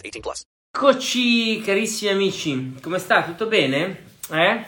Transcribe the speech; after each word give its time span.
18 0.00 0.20
plus. 0.20 0.42
Eccoci 0.72 1.60
carissimi 1.60 2.12
amici, 2.12 2.74
come 2.80 2.98
sta? 2.98 3.22
Tutto 3.24 3.46
bene? 3.46 4.04
Eh? 4.30 4.64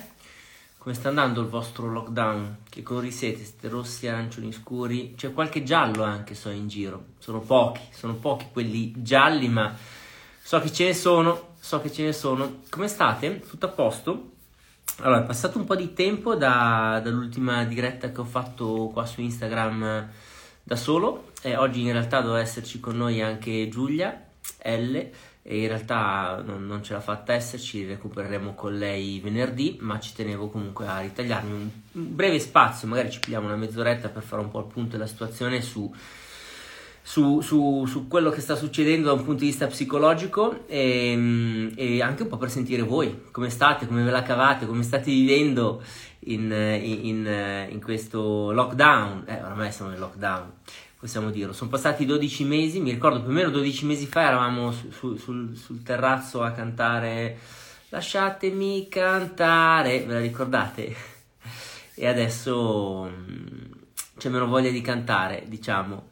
Come 0.77 0.95
sta 0.95 1.09
andando 1.09 1.41
il 1.41 1.47
vostro 1.47 1.87
lockdown? 1.91 2.59
Che 2.69 2.83
colori 2.83 3.12
siete? 3.12 3.45
Siete 3.45 3.69
rossi, 3.69 4.09
arancioni 4.09 4.53
scuri? 4.53 5.15
C'è 5.17 5.33
qualche 5.33 5.62
giallo 5.62 6.03
anche, 6.03 6.34
so, 6.34 6.51
in 6.51 6.67
giro. 6.67 7.05
Sono 7.19 7.39
pochi, 7.39 7.81
sono 7.92 8.15
pochi 8.15 8.47
quelli 8.53 8.92
gialli, 8.97 9.48
ma 9.48 9.75
so 10.42 10.61
che 10.61 10.73
ce 10.73 10.87
ne 10.87 10.95
sono, 10.95 11.55
so 11.61 11.81
che 11.81 11.92
ce 11.92 12.03
ne 12.03 12.12
sono. 12.12 12.62
Come 12.69 12.89
state? 12.89 13.39
Tutto 13.48 13.67
a 13.67 13.69
posto? 13.69 14.31
Allora, 14.98 15.23
è 15.23 15.25
passato 15.25 15.57
un 15.57 15.64
po' 15.64 15.77
di 15.77 15.92
tempo 15.95 16.35
da- 16.35 17.01
dall'ultima 17.03 17.64
diretta 17.64 18.11
che 18.11 18.20
ho 18.20 18.25
fatto 18.25 18.91
qua 18.92 19.07
su 19.07 19.20
Instagram 19.20 19.83
eh, 19.85 20.09
da 20.64 20.77
solo 20.77 21.31
e 21.42 21.57
oggi 21.57 21.83
in 21.83 21.92
realtà 21.92 22.20
doveva 22.20 22.41
esserci 22.41 22.81
con 22.81 22.97
noi 22.97 23.23
anche 23.23 23.69
Giulia 23.69 24.31
L 24.65 24.97
e 25.45 25.59
in 25.61 25.67
realtà 25.67 26.41
non, 26.47 26.67
non 26.67 26.85
ce 26.85 26.93
l'ha 26.93 27.01
fatta 27.01 27.33
esserci, 27.33 27.85
recupereremo 27.85 28.55
con 28.55 28.79
lei 28.79 29.19
venerdì, 29.19 29.77
ma 29.81 29.98
ci 29.98 30.12
tenevo 30.15 30.48
comunque 30.48 30.87
a 30.87 31.01
ritagliarmi 31.01 31.53
un, 31.53 31.69
breve 31.91 32.39
spazio, 32.39 32.87
magari 32.87 33.11
ci 33.11 33.19
pigliamo 33.19 33.47
una 33.47 33.57
mezz'oretta 33.57 34.09
per 34.09 34.23
fare 34.23 34.41
un 34.43 34.51
po' 34.51 34.61
il 34.61 34.67
punto 34.67 34.93
della 34.93 35.09
situazione 35.09 35.61
su, 35.61 35.93
su, 37.03 37.41
su- 37.41 37.85
su 37.87 38.07
quello 38.07 38.31
che 38.31 38.41
sta 38.41 38.55
succedendo 38.55 39.09
da 39.09 39.15
un 39.15 39.25
punto 39.25 39.41
di 39.41 39.47
vista 39.47 39.67
psicologico 39.67 40.65
e, 40.69 41.73
e 41.75 42.01
anche 42.03 42.23
un 42.23 42.29
po' 42.29 42.37
per 42.37 42.51
sentire 42.51 42.83
voi, 42.83 43.23
come 43.33 43.51
state, 43.51 43.89
come 43.89 44.05
ve 44.05 44.11
la 44.13 44.23
cavate, 44.23 44.67
come 44.67 44.85
state 44.85 45.11
vivendo 45.11 45.83
in, 46.27 46.53
in- 46.53 47.05
in- 47.07 47.67
in 47.70 47.81
questo 47.83 48.53
lockdown, 48.53 49.25
eh, 49.27 49.43
ormai 49.43 49.73
siamo 49.73 49.91
nel 49.91 49.98
lockdown, 49.98 50.53
possiamo 51.03 51.31
dirlo, 51.31 51.53
sono 51.53 51.69
passati 51.69 52.06
12 52.06 52.45
mesi, 52.45 52.78
mi 52.78 52.92
ricordo 52.92 53.20
più 53.20 53.31
o 53.31 53.33
meno 53.33 53.50
12 53.50 53.86
mesi 53.86 54.06
fa 54.06 54.22
eravamo 54.22 54.70
su- 54.70 54.92
su- 54.92 55.17
sul, 55.17 55.56
sul 55.56 55.83
terrazzo 55.83 56.42
a 56.45 56.53
cantare 56.53 57.39
Lasciatemi 57.89 58.89
cantare, 58.89 60.05
ve 60.05 60.12
la 60.14 60.20
ricordate? 60.20 60.95
E 61.95 62.06
adesso 62.06 63.07
mm, 63.14 63.73
c'è 64.17 64.30
meno 64.30 64.46
voglia 64.46 64.70
di 64.70 64.80
cantare, 64.80 65.45
diciamo. 65.46 66.05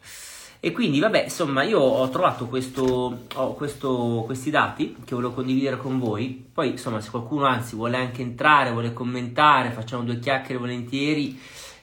E 0.60 0.72
quindi, 0.72 1.00
vabbè, 1.00 1.22
insomma, 1.24 1.62
io 1.62 1.78
ho 1.80 2.06
trovato 2.10 2.48
questo, 2.48 3.20
ho 3.34 3.54
questo- 3.54 4.22
questi 4.26 4.50
dati 4.50 4.94
che 5.06 5.14
volevo 5.14 5.32
condividere 5.32 5.78
con 5.78 5.98
voi. 5.98 6.48
Poi, 6.52 6.72
insomma, 6.72 7.00
se 7.00 7.08
qualcuno 7.08 7.46
anzi 7.46 7.76
vuole 7.76 7.96
anche 7.96 8.20
entrare, 8.20 8.72
vuole 8.72 8.92
commentare, 8.92 9.70
facciamo 9.70 10.02
due 10.02 10.18
chiacchiere 10.18 10.58
volentieri. 10.60 11.40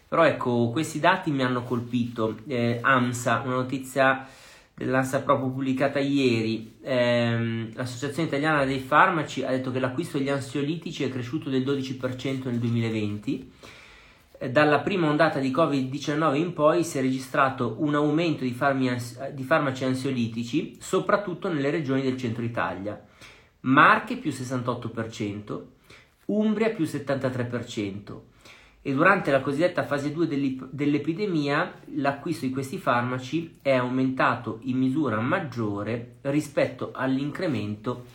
Però 0.08 0.24
ecco, 0.24 0.70
questi 0.72 1.00
dati 1.00 1.32
mi 1.32 1.44
hanno 1.44 1.64
colpito. 1.64 2.38
Eh, 2.48 2.80
AMSA, 2.82 3.42
una 3.44 3.56
notizia 3.56 4.26
dell'ANSA 4.74 5.22
proprio 5.22 5.50
pubblicata 5.50 6.00
ieri, 6.00 6.76
ehm, 6.84 7.74
l'Associazione 7.74 8.28
Italiana 8.28 8.64
dei 8.64 8.80
Farmaci 8.80 9.44
ha 9.44 9.50
detto 9.50 9.72
che 9.72 9.80
l'acquisto 9.80 10.18
degli 10.20 10.30
ansiolitici 10.30 11.04
è 11.04 11.10
cresciuto 11.10 11.50
del 11.50 11.64
12% 11.64 12.48
nel 12.50 12.60
2020. 12.60 13.52
Eh, 14.38 14.52
Dalla 14.52 14.80
prima 14.80 15.10
ondata 15.10 15.40
di 15.40 15.52
Covid-19 15.52 16.36
in 16.36 16.54
poi 16.54 16.84
si 16.84 17.00
è 17.00 17.02
registrato 17.02 17.76
un 17.80 17.96
aumento 17.96 18.44
di, 18.44 18.56
ans- 18.88 19.30
di 19.32 19.44
farmaci 19.44 19.84
ansiolitici, 19.84 20.78
soprattutto 20.80 21.52
nelle 21.52 21.72
regioni 21.72 22.04
del 22.04 22.18
centro 22.18 22.44
Italia. 22.44 23.04
Marche 23.62 24.16
più 24.18 24.30
68%, 24.32 25.62
Umbria 26.28 26.70
più 26.70 26.86
73%. 26.86 28.20
E 28.82 28.94
durante 28.94 29.32
la 29.32 29.42
cosiddetta 29.42 29.86
fase 29.86 30.12
2 30.12 30.28
dell'ip- 30.28 30.68
dell'epidemia 30.70 31.74
l'acquisto 31.96 32.46
di 32.46 32.52
questi 32.52 32.78
farmaci 32.78 33.58
è 33.62 33.74
aumentato 33.74 34.60
in 34.64 34.78
misura 34.78 35.20
maggiore 35.20 36.18
rispetto 36.22 36.92
all'incremento 36.94 38.06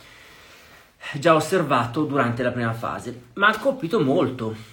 già 1.19 1.35
osservato 1.35 2.05
durante 2.05 2.43
la 2.43 2.51
prima 2.51 2.73
fase, 2.73 3.23
ma 3.33 3.47
ha 3.47 3.59
colpito 3.59 3.99
molto. 3.99 4.71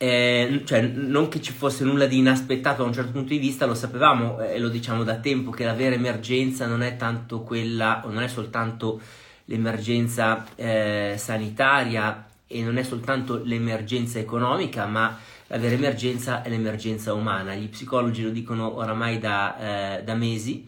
Eh, 0.00 0.62
cioè, 0.64 0.82
non 0.82 1.28
che 1.28 1.40
ci 1.40 1.52
fosse 1.52 1.82
nulla 1.82 2.06
di 2.06 2.18
inaspettato 2.18 2.82
da 2.82 2.88
un 2.88 2.94
certo 2.94 3.10
punto 3.10 3.30
di 3.30 3.38
vista, 3.38 3.66
lo 3.66 3.74
sapevamo 3.74 4.40
eh, 4.40 4.54
e 4.54 4.58
lo 4.60 4.68
diciamo 4.68 5.02
da 5.02 5.16
tempo 5.16 5.50
che 5.50 5.64
la 5.64 5.74
vera 5.74 5.96
emergenza 5.96 6.66
non 6.66 6.82
è 6.82 6.96
tanto 6.96 7.40
quella, 7.40 8.02
o 8.04 8.10
non 8.10 8.22
è 8.22 8.28
soltanto 8.28 9.00
l'emergenza 9.46 10.46
eh, 10.54 11.14
sanitaria 11.16 12.27
e 12.48 12.62
non 12.62 12.78
è 12.78 12.82
soltanto 12.82 13.42
l'emergenza 13.44 14.18
economica, 14.18 14.86
ma 14.86 15.16
la 15.48 15.58
vera 15.58 15.74
emergenza 15.74 16.42
è 16.42 16.48
l'emergenza 16.48 17.12
umana. 17.12 17.54
Gli 17.54 17.68
psicologi 17.68 18.22
lo 18.22 18.30
dicono 18.30 18.76
oramai 18.76 19.18
da, 19.18 19.98
eh, 19.98 20.02
da 20.02 20.14
mesi 20.14 20.66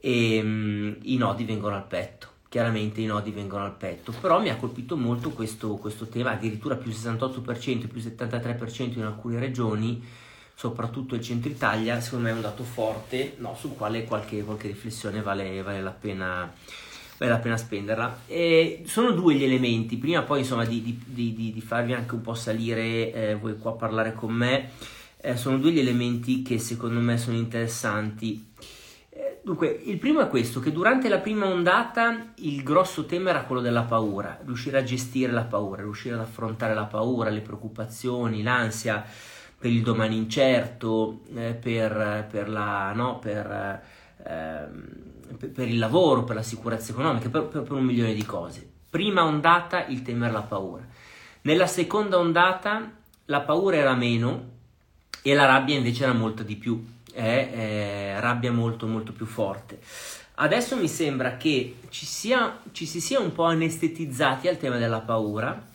e 0.00 0.40
mm, 0.42 0.92
i 1.02 1.16
nodi 1.16 1.44
vengono 1.44 1.74
al 1.74 1.86
petto. 1.86 2.26
Chiaramente 2.48 3.00
i 3.00 3.04
nodi 3.06 3.30
vengono 3.30 3.64
al 3.64 3.74
petto, 3.74 4.14
però 4.18 4.40
mi 4.40 4.48
ha 4.48 4.56
colpito 4.56 4.96
molto 4.96 5.30
questo, 5.30 5.74
questo 5.74 6.06
tema, 6.06 6.30
addirittura 6.30 6.76
più 6.76 6.90
68%, 6.90 7.88
più 7.88 8.00
73% 8.00 8.92
in 8.94 9.02
alcune 9.02 9.38
regioni, 9.38 10.02
soprattutto 10.54 11.14
il 11.14 11.20
centro 11.20 11.50
Italia, 11.50 12.00
secondo 12.00 12.24
me 12.24 12.30
è 12.30 12.34
un 12.34 12.40
dato 12.40 12.62
forte 12.62 13.34
no, 13.38 13.54
sul 13.54 13.74
quale 13.76 14.04
qualche, 14.04 14.42
qualche 14.44 14.68
riflessione 14.68 15.20
vale, 15.20 15.60
vale 15.62 15.82
la 15.82 15.90
pena 15.90 16.50
vale 17.18 17.32
la 17.32 17.38
pena 17.38 17.56
spenderla. 17.56 18.20
E 18.26 18.82
sono 18.86 19.10
due 19.12 19.34
gli 19.34 19.44
elementi, 19.44 19.96
prima 19.96 20.22
poi 20.22 20.40
insomma 20.40 20.64
di, 20.64 20.82
di- 20.82 21.34
di- 21.34 21.52
di- 21.52 21.60
farvi 21.60 21.92
anche 21.92 22.14
un 22.14 22.20
po' 22.20 22.34
salire 22.34 23.12
eh, 23.12 23.34
voi 23.34 23.58
qua 23.58 23.72
a 23.72 23.74
parlare 23.74 24.14
con 24.14 24.32
me, 24.32 24.70
eh, 25.20 25.36
sono 25.36 25.58
due 25.58 25.72
gli 25.72 25.78
elementi 25.80 26.42
che 26.42 26.58
secondo 26.58 27.00
me 27.00 27.18
sono 27.18 27.36
interessanti. 27.36 28.46
Eh, 29.10 29.40
Dunque, 29.42 29.68
il 29.84 29.98
primo 29.98 30.20
è 30.20 30.28
questo, 30.28 30.60
che 30.60 30.70
durante 30.72 31.08
la 31.08 31.18
prima 31.18 31.46
ondata 31.46 32.32
il 32.36 32.62
grosso 32.62 33.04
tema 33.06 33.30
era 33.30 33.42
quello 33.42 33.60
della 33.62 33.82
paura, 33.82 34.38
riuscire 34.44 34.78
a 34.78 34.82
gestire 34.84 35.32
la 35.32 35.44
paura, 35.44 35.82
riuscire 35.82 36.14
ad 36.14 36.20
affrontare 36.20 36.74
la 36.74 36.84
paura, 36.84 37.30
le 37.30 37.40
preoccupazioni, 37.40 38.42
l'ansia 38.42 39.04
per 39.58 39.70
il 39.72 39.82
domani 39.82 40.16
incerto, 40.16 41.22
eh, 41.34 41.54
per, 41.60 42.28
per 42.30 42.48
la, 42.48 42.92
no, 42.92 43.18
per, 43.18 43.82
ehm, 44.24 44.82
per- 45.36 45.50
per 45.50 45.68
il 45.68 45.78
lavoro, 45.78 46.24
per 46.24 46.36
la 46.36 46.42
sicurezza 46.42 46.92
economica, 46.92 47.28
per, 47.28 47.44
per- 47.44 47.62
per 47.62 47.72
un 47.72 47.84
milione 47.84 48.14
di 48.14 48.24
cose. 48.24 48.66
Prima 48.90 49.24
ondata 49.24 49.86
il 49.86 50.02
tema 50.02 50.26
era 50.26 50.34
la 50.34 50.42
paura. 50.42 50.86
Nella 51.42 51.66
seconda 51.66 52.18
ondata 52.18 52.90
la 53.26 53.40
paura 53.40 53.76
era 53.76 53.94
meno 53.94 54.56
e 55.22 55.34
la 55.34 55.44
rabbia 55.44 55.76
invece 55.76 56.04
era 56.04 56.12
molto 56.12 56.42
di 56.42 56.56
più, 56.56 56.82
è 57.12 57.50
eh, 57.52 58.20
rabbia 58.20 58.52
molto 58.52 58.86
molto 58.86 59.12
più 59.12 59.26
forte. 59.26 59.78
Adesso 60.40 60.76
mi 60.76 60.88
sembra 60.88 61.36
che 61.36 61.76
ci, 61.90 62.06
sia, 62.06 62.60
ci 62.72 62.86
si 62.86 63.00
sia 63.00 63.18
un 63.18 63.32
po' 63.32 63.44
anestetizzati 63.44 64.46
al 64.46 64.56
tema 64.56 64.78
della 64.78 65.00
paura 65.00 65.66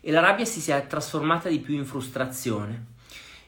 e 0.00 0.10
la 0.10 0.20
rabbia 0.20 0.44
si 0.44 0.60
sia 0.60 0.80
trasformata 0.80 1.48
di 1.48 1.58
più 1.58 1.74
in 1.74 1.84
frustrazione. 1.84 2.86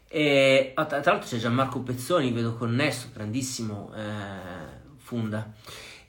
E, 0.08 0.72
tra 0.74 0.86
l'altro 0.88 1.18
c'è 1.18 1.38
Gianmarco 1.38 1.80
Pezzoni, 1.80 2.32
vedo 2.32 2.54
connesso, 2.54 3.08
grandissimo 3.12 3.92
eh, 3.94 4.73
Funda. 5.14 5.48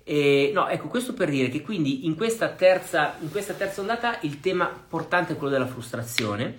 E, 0.04 0.52
no, 0.54 0.68
ecco, 0.68 0.88
questo 0.88 1.14
per 1.14 1.30
dire 1.30 1.50
che 1.50 1.62
quindi 1.62 2.06
in 2.06 2.16
questa, 2.16 2.50
terza, 2.50 3.16
in 3.22 3.30
questa 3.30 3.54
terza 3.54 3.82
ondata 3.82 4.18
il 4.22 4.40
tema 4.40 4.66
portante 4.66 5.34
è 5.34 5.38
quello 5.38 5.54
della 5.54 5.68
frustrazione. 5.68 6.58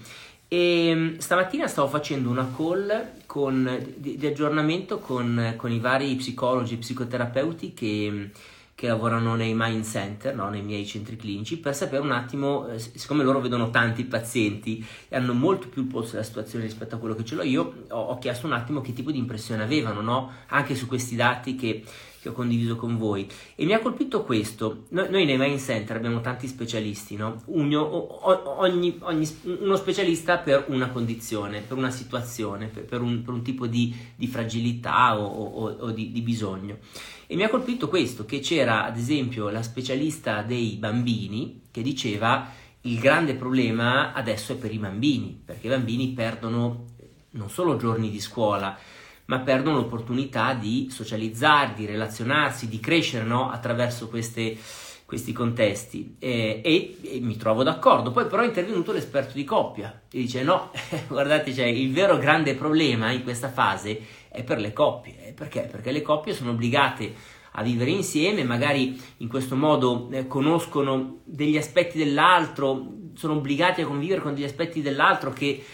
E 0.49 0.93
mm, 0.95 1.19
stamattina 1.19 1.67
stavo 1.67 1.89
facendo 1.89 2.31
una 2.31 2.49
call 2.57 3.25
con- 3.27 3.95
di, 3.97 4.17
di 4.17 4.27
aggiornamento 4.27 5.01
con, 5.01 5.55
con 5.57 5.73
i 5.73 5.81
vari 5.81 6.15
psicologi 6.15 6.75
e 6.75 6.79
psicoterapeuti 6.79 7.75
che, 7.75 8.31
che 8.77 8.87
lavorano 8.87 9.35
nei 9.35 9.55
mind 9.57 9.85
center, 9.85 10.35
no? 10.37 10.49
nei 10.49 10.63
miei 10.63 10.87
centri 10.87 11.17
clinici, 11.17 11.59
per 11.59 11.75
sapere 11.75 12.03
un 12.03 12.13
attimo, 12.13 12.69
eh, 12.69 12.79
siccome 12.79 13.25
loro 13.25 13.41
vedono 13.41 13.71
tanti 13.71 14.05
pazienti 14.05 14.85
e 15.09 15.17
hanno 15.17 15.35
molto 15.35 15.69
più 15.69 15.83
il 15.83 15.89
polso 15.89 16.13
della 16.13 16.25
situazione 16.25 16.65
rispetto 16.65 16.95
a 16.95 16.99
quello 16.99 17.15
che 17.15 17.25
ce 17.25 17.35
l'ho 17.35 17.43
io, 17.43 17.85
ho, 17.89 18.01
ho 18.01 18.19
chiesto 18.19 18.47
un 18.47 18.53
attimo 18.53 18.81
che 18.81 18.93
tipo 18.93 19.11
di 19.11 19.19
impressione 19.19 19.63
avevano, 19.63 20.01
no? 20.01 20.33
anche 20.49 20.75
su 20.75 20.87
questi 20.87 21.17
dati 21.17 21.57
che, 21.57 21.83
che, 22.27 22.29
ho 22.29 22.33
condiviso 22.33 22.77
con 22.77 22.97
voi. 22.99 23.27
E 23.55 23.65
mi 23.65 23.73
ha 23.73 23.79
colpito 23.79 24.25
questo, 24.25 24.85
noi, 24.91 25.11
noi 25.11 25.25
nei 25.25 25.39
mind 25.39 25.61
center 25.61 25.97
abbiamo 25.97 26.21
tanti 26.21 26.49
specialisti, 26.49 27.17
no? 27.17 27.43
Uno, 27.47 28.61
ogni, 28.61 28.99
ogni, 29.01 29.29
uno 29.61 29.77
specialista 29.77 30.39
per 30.39 30.67
una 30.69 30.89
condizione, 30.89 31.61
per 31.61 31.77
una 31.77 31.91
situazione, 31.91 32.67
per, 32.67 32.85
per, 32.85 33.01
un, 33.01 33.23
per 33.23 33.35
un, 33.35 33.43
tipo 33.43 33.67
di, 33.67 33.95
di 34.17 34.27
fragilità 34.27 35.19
o, 35.19 35.25
o, 35.25 35.77
o 35.79 35.91
di, 35.91 36.11
di 36.11 36.21
bisogno. 36.21 36.79
E 37.27 37.37
mi 37.37 37.43
ha 37.43 37.49
colpito 37.49 37.89
questo, 37.89 38.25
che 38.25 38.41
c'era 38.41 38.85
ad 38.85 38.97
esempio 38.97 39.49
la 39.49 39.63
specialista 39.63 40.43
dei 40.43 40.77
bambini 40.77 41.63
che 41.71 41.83
diceva 41.83 42.49
il 42.83 42.99
grande 43.01 43.35
problema 43.35 44.13
adesso 44.13 44.53
è 44.53 44.57
per 44.57 44.73
i 44.73 44.79
bambini, 44.79 45.41
perché 45.45 45.67
i 45.67 45.71
bambini 45.71 46.09
perdono 46.09 46.85
non 47.31 47.51
solo 47.51 47.77
giorni 47.77 48.11
di 48.11 48.21
scuola, 48.21 48.79
ma 49.27 49.41
perdono 49.41 49.77
l'opportunità 49.77 50.55
di 50.55 50.89
socializzare, 50.91 51.75
di 51.75 51.87
relazionarsi, 51.87 52.69
di 52.69 52.81
crescere 52.81 53.25
no? 53.25 53.51
attraverso 53.51 54.09
queste, 54.09 54.57
questi 55.05 55.33
contesti 55.33 56.17
e, 56.19 56.61
e, 56.65 56.97
e, 57.03 57.21
mi 57.21 57.37
trovo 57.37 57.63
d'accordo. 57.63 58.11
Poi 58.11 58.27
però 58.27 58.43
è 58.43 58.47
intervenuto 58.47 58.93
l'esperto 58.93 59.35
di 59.35 59.45
coppia 59.45 60.03
e 60.11 60.19
dice 60.19 60.43
no, 60.43 60.71
guardate, 61.09 61.53
cioè, 61.53 61.67
il 61.67 61.93
vero 61.93 62.19
grande 62.19 62.55
problema 62.55 63.11
in 63.11 63.23
questa 63.23 63.51
fase 63.51 64.01
è 64.29 64.43
per 64.43 64.59
le 64.59 64.73
coppie. 64.73 65.33
Perché? 65.35 65.69
Perché 65.71 65.91
le 65.91 66.03
coppie 66.03 66.35
sono 66.35 66.51
obbligate 66.51 67.35
a 67.59 67.63
vivere 67.63 67.91
insieme, 67.91 68.45
magari 68.45 69.01
in 69.19 69.29
questo 69.29 69.57
modo 69.57 70.09
eh, 70.13 70.27
conoscono 70.27 71.21
degli 71.25 71.57
aspetti 71.57 71.97
dell'altro, 71.97 72.87
sono 73.15 73.35
obbligati 73.35 73.81
a 73.81 73.87
convivere 73.87 74.21
con 74.21 74.35
degli 74.35 74.45
aspetti 74.45 74.83
dell'altro 74.83 75.33
che, 75.33 75.65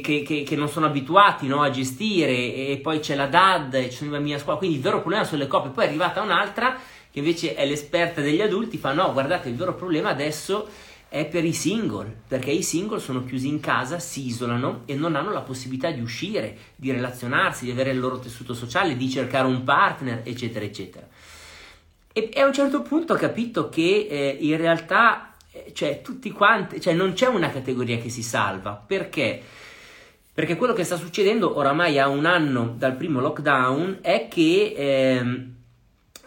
che, 0.00 0.22
che, 0.22 0.42
che 0.42 0.56
non 0.56 0.68
sono 0.68 0.86
abituati 0.86 1.46
no, 1.46 1.60
a 1.60 1.68
gestire 1.68 2.32
e 2.32 2.80
poi 2.82 3.00
c'è 3.00 3.14
la 3.14 3.26
DAD 3.26 3.74
e 3.74 3.90
sono 3.90 4.10
i 4.10 4.12
bambini 4.12 4.34
a 4.34 4.38
scuola, 4.38 4.56
quindi 4.56 4.76
il 4.76 4.82
vero 4.82 5.00
problema 5.00 5.24
sono 5.24 5.42
le 5.42 5.48
coppie. 5.48 5.70
Poi 5.70 5.84
è 5.84 5.88
arrivata 5.88 6.22
un'altra 6.22 6.78
che 7.10 7.18
invece 7.18 7.54
è 7.54 7.66
l'esperta 7.66 8.20
degli 8.22 8.40
adulti, 8.40 8.78
fa 8.78 8.92
no, 8.92 9.12
guardate, 9.12 9.48
il 9.50 9.56
vero 9.56 9.74
problema 9.74 10.08
adesso 10.08 10.68
è 11.08 11.26
per 11.26 11.44
i 11.44 11.52
single, 11.52 12.12
perché 12.26 12.50
i 12.50 12.62
single 12.62 12.98
sono 12.98 13.24
chiusi 13.24 13.46
in 13.46 13.60
casa, 13.60 13.98
si 13.98 14.26
isolano 14.26 14.82
e 14.86 14.94
non 14.94 15.14
hanno 15.14 15.30
la 15.30 15.42
possibilità 15.42 15.90
di 15.90 16.00
uscire, 16.00 16.56
di 16.74 16.90
relazionarsi, 16.90 17.66
di 17.66 17.70
avere 17.70 17.90
il 17.90 18.00
loro 18.00 18.18
tessuto 18.18 18.54
sociale, 18.54 18.96
di 18.96 19.08
cercare 19.08 19.46
un 19.46 19.62
partner, 19.62 20.22
eccetera, 20.24 20.64
eccetera. 20.64 21.06
E, 22.12 22.30
e 22.32 22.40
a 22.40 22.46
un 22.46 22.52
certo 22.52 22.82
punto 22.82 23.12
ho 23.12 23.16
capito 23.16 23.68
che 23.68 24.08
eh, 24.10 24.36
in 24.40 24.56
realtà 24.56 25.34
eh, 25.52 25.72
cioè, 25.72 26.02
tutti 26.02 26.32
quanti, 26.32 26.80
cioè, 26.80 26.94
non 26.94 27.12
c'è 27.12 27.26
una 27.26 27.50
categoria 27.50 27.98
che 27.98 28.08
si 28.08 28.22
salva, 28.22 28.72
perché? 28.72 29.42
Perché 30.34 30.56
quello 30.56 30.72
che 30.72 30.82
sta 30.82 30.96
succedendo 30.96 31.56
oramai 31.56 32.00
a 32.00 32.08
un 32.08 32.26
anno 32.26 32.74
dal 32.76 32.96
primo 32.96 33.20
lockdown 33.20 33.98
è 34.00 34.26
che 34.28 34.74
eh, 34.76 35.48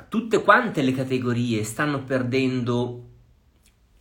tutte 0.07 0.42
quante 0.42 0.81
le 0.81 0.94
categorie 0.94 1.65
stanno 1.65 2.04
perdendo 2.04 3.04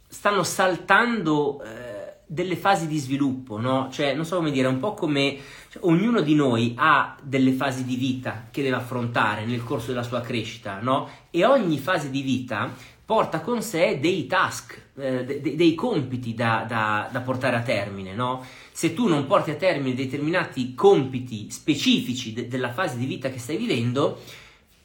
stanno 0.07 0.45
saltando 0.45 1.61
eh, 1.63 1.97
delle 2.27 2.57
fasi 2.57 2.87
di 2.87 2.99
sviluppo, 2.99 3.59
no? 3.59 3.89
Cioè, 3.91 4.15
non 4.15 4.25
so 4.25 4.37
come 4.37 4.51
dire, 4.51 4.69
è 4.69 4.71
un 4.71 4.79
po' 4.79 4.95
come 4.95 5.39
cioè, 5.69 5.83
ognuno 5.85 6.21
di 6.21 6.35
noi 6.35 6.75
ha 6.77 7.17
delle 7.23 7.53
fasi 7.53 7.85
di 7.85 7.97
vita 7.97 8.47
che 8.51 8.63
deve 8.63 8.77
affrontare 8.77 9.45
nel 9.45 9.63
corso 9.63 9.89
della 9.89 10.03
sua 10.03 10.21
crescita, 10.21 10.79
no? 10.81 11.09
E 11.31 11.45
ogni 11.45 11.79
fase 11.79 12.11
di 12.11 12.23
vita 12.23 12.73
porta 13.07 13.41
con 13.41 13.63
sé 13.63 14.01
dei 14.01 14.27
task, 14.27 14.83
eh, 14.99 15.25
de- 15.25 15.55
dei 15.55 15.75
compiti 15.77 16.35
da, 16.35 16.65
da, 16.69 17.09
da, 17.11 17.21
portare 17.21 17.55
a 17.55 17.63
termine, 17.63 18.15
no? 18.15 18.45
Se 18.73 18.93
tu 18.95 19.07
non 19.07 19.27
porti 19.27 19.53
a 19.53 19.55
termine 19.55 19.95
determinati 19.95 20.75
compiti 20.75 21.49
specifici 21.49 22.33
de- 22.33 22.49
della 22.49 22.73
fase 22.73 22.99
di 22.99 23.07
vita 23.07 23.31
che 23.31 23.39
stai 23.39 23.57
vivendo, 23.57 24.21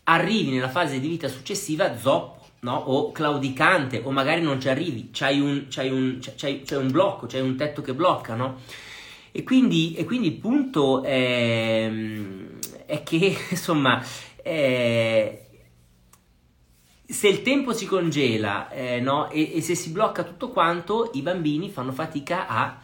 arrivi 0.04 0.52
nella 0.52 0.70
fase 0.70 1.00
di 1.00 1.08
vita 1.08 1.28
successiva 1.28 1.98
zoppo 1.98 2.46
no? 2.60 2.76
o 2.76 3.12
claudicante, 3.12 4.02
o 4.04 4.12
magari 4.12 4.42
non 4.42 4.62
ci 4.62 4.70
arrivi, 4.70 5.10
c'hai 5.12 5.40
un, 5.40 5.66
c'hai 5.68 5.90
un, 5.90 6.20
c'hai, 6.38 6.62
c'hai 6.64 6.78
un 6.78 6.92
blocco, 6.92 7.26
c'hai 7.26 7.42
un 7.42 7.56
tetto 7.56 7.82
che 7.82 7.96
blocca, 7.96 8.36
no? 8.36 8.60
E 9.32 9.44
quindi, 9.44 9.96
e 9.96 10.04
quindi 10.06 10.28
il 10.28 10.34
punto 10.34 11.02
è, 11.04 11.90
è 12.86 13.02
che, 13.02 13.36
insomma, 13.50 14.04
è, 14.36 15.42
se 17.12 17.28
il 17.28 17.42
tempo 17.42 17.74
si 17.74 17.86
congela 17.86 18.70
eh, 18.70 19.00
no? 19.02 19.30
e, 19.30 19.56
e 19.56 19.62
se 19.62 19.76
si 19.76 19.90
blocca 19.90 20.24
tutto 20.24 20.50
quanto, 20.50 21.12
i 21.14 21.22
bambini 21.22 21.70
fanno 21.70 21.92
fatica 21.92 22.48
a 22.48 22.80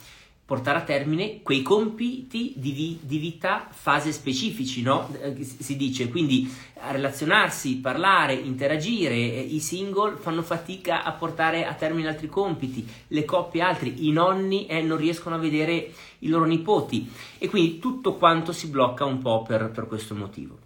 portare 0.47 0.77
a 0.77 0.83
termine 0.83 1.41
quei 1.41 1.61
compiti 1.61 2.53
di, 2.55 2.71
vi, 2.71 2.99
di 3.01 3.17
vita 3.17 3.67
fase 3.69 4.13
specifici, 4.13 4.81
no? 4.81 5.13
Eh, 5.21 5.43
si 5.43 5.75
dice, 5.75 6.07
quindi 6.07 6.49
relazionarsi, 6.89 7.77
parlare, 7.77 8.33
interagire, 8.33 9.13
eh, 9.13 9.39
i 9.41 9.59
single 9.59 10.15
fanno 10.15 10.41
fatica 10.43 11.03
a 11.03 11.11
portare 11.11 11.65
a 11.65 11.73
termine 11.73 12.07
altri 12.07 12.27
compiti, 12.29 12.87
le 13.07 13.25
coppie 13.25 13.61
altri, 13.61 14.07
i 14.07 14.11
nonni 14.11 14.67
eh, 14.67 14.81
non 14.81 14.97
riescono 14.97 15.35
a 15.35 15.39
vedere 15.39 15.91
i 16.19 16.29
loro 16.29 16.45
nipoti 16.45 17.11
e 17.37 17.49
quindi 17.49 17.79
tutto 17.79 18.15
quanto 18.15 18.53
si 18.53 18.67
blocca 18.67 19.03
un 19.03 19.19
po' 19.19 19.43
per, 19.43 19.69
per 19.71 19.85
questo 19.85 20.15
motivo. 20.15 20.57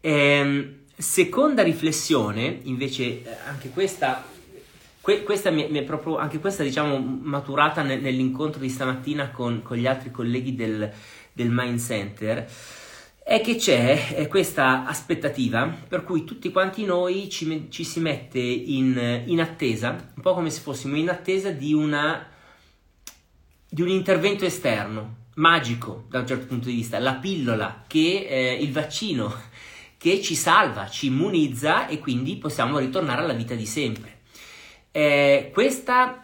Ehm, 0.00 0.77
seconda 0.98 1.62
riflessione, 1.62 2.60
invece 2.64 3.04
eh, 3.04 3.24
anche 3.46 3.70
questa 3.70 4.36
Que- 5.00 5.22
questa 5.22 5.50
mi, 5.50 5.66
mi, 5.70 5.78
è 5.78 5.84
proprio, 5.84 6.18
anche 6.18 6.38
questa 6.38 6.62
diciamo 6.62 6.98
maturata 6.98 7.80
ne- 7.80 7.96
nell'incontro 7.96 8.60
di 8.60 8.68
stamattina 8.68 9.30
con, 9.30 9.62
con, 9.62 9.78
gli 9.78 9.86
altri 9.86 10.10
colleghi 10.10 10.54
del, 10.54 10.92
del 11.32 11.48
Mind 11.50 11.80
Center, 11.80 12.46
è 13.24 13.40
che 13.40 13.56
c'è 13.56 14.26
questa 14.28 14.84
aspettativa 14.84 15.66
per 15.66 16.04
cui 16.04 16.24
tutti 16.24 16.50
quanti 16.50 16.84
noi 16.84 17.30
ci, 17.30 17.68
ci 17.70 17.84
si 17.84 18.00
mette 18.00 18.38
in, 18.38 19.22
in, 19.26 19.40
attesa, 19.40 20.12
un 20.14 20.22
po' 20.22 20.34
come 20.34 20.50
se 20.50 20.60
fossimo 20.60 20.96
in 20.96 21.08
attesa 21.08 21.50
di, 21.52 21.72
una, 21.72 22.26
di 23.66 23.80
un 23.80 23.88
intervento 23.88 24.44
esterno, 24.44 25.16
magico 25.36 26.04
da 26.10 26.18
un 26.18 26.26
certo 26.26 26.46
punto 26.46 26.68
di 26.68 26.74
vista, 26.74 26.98
la 26.98 27.14
pillola 27.14 27.84
che 27.86 28.26
eh, 28.28 28.58
il 28.60 28.72
vaccino 28.72 29.34
che 29.98 30.22
ci 30.22 30.34
salva, 30.34 30.88
ci 30.88 31.06
immunizza 31.06 31.88
e 31.88 31.98
quindi 31.98 32.36
possiamo 32.36 32.78
ritornare 32.78 33.22
alla 33.22 33.32
vita 33.32 33.54
di 33.54 33.66
sempre. 33.66 34.20
Eh, 34.92 35.50
questa 35.52 36.22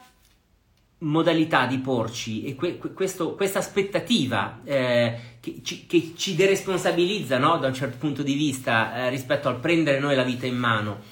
modalità 0.99 1.67
di 1.67 1.79
porci 1.79 2.45
e 2.45 2.55
que- 2.55 2.79
questo, 2.79 3.35
questa 3.35 3.59
aspettativa 3.59 4.61
eh, 4.65 5.19
che, 5.41 5.61
ci, 5.63 5.87
che, 5.87 6.13
ci, 6.17 6.35
deresponsabilizza 6.35 7.37
no? 7.37 7.59
da 7.59 7.67
un 7.67 7.75
certo 7.75 7.99
punto 7.99 8.23
di 8.23 8.35
vista 8.35 8.95
eh, 8.97 9.11
rispetto 9.11 9.49
al 9.49 9.61
prendere 9.61 9.99
noi 9.99 10.15
la 10.15 10.23
vita 10.23 10.47
in 10.47 10.57
mano 10.57 11.03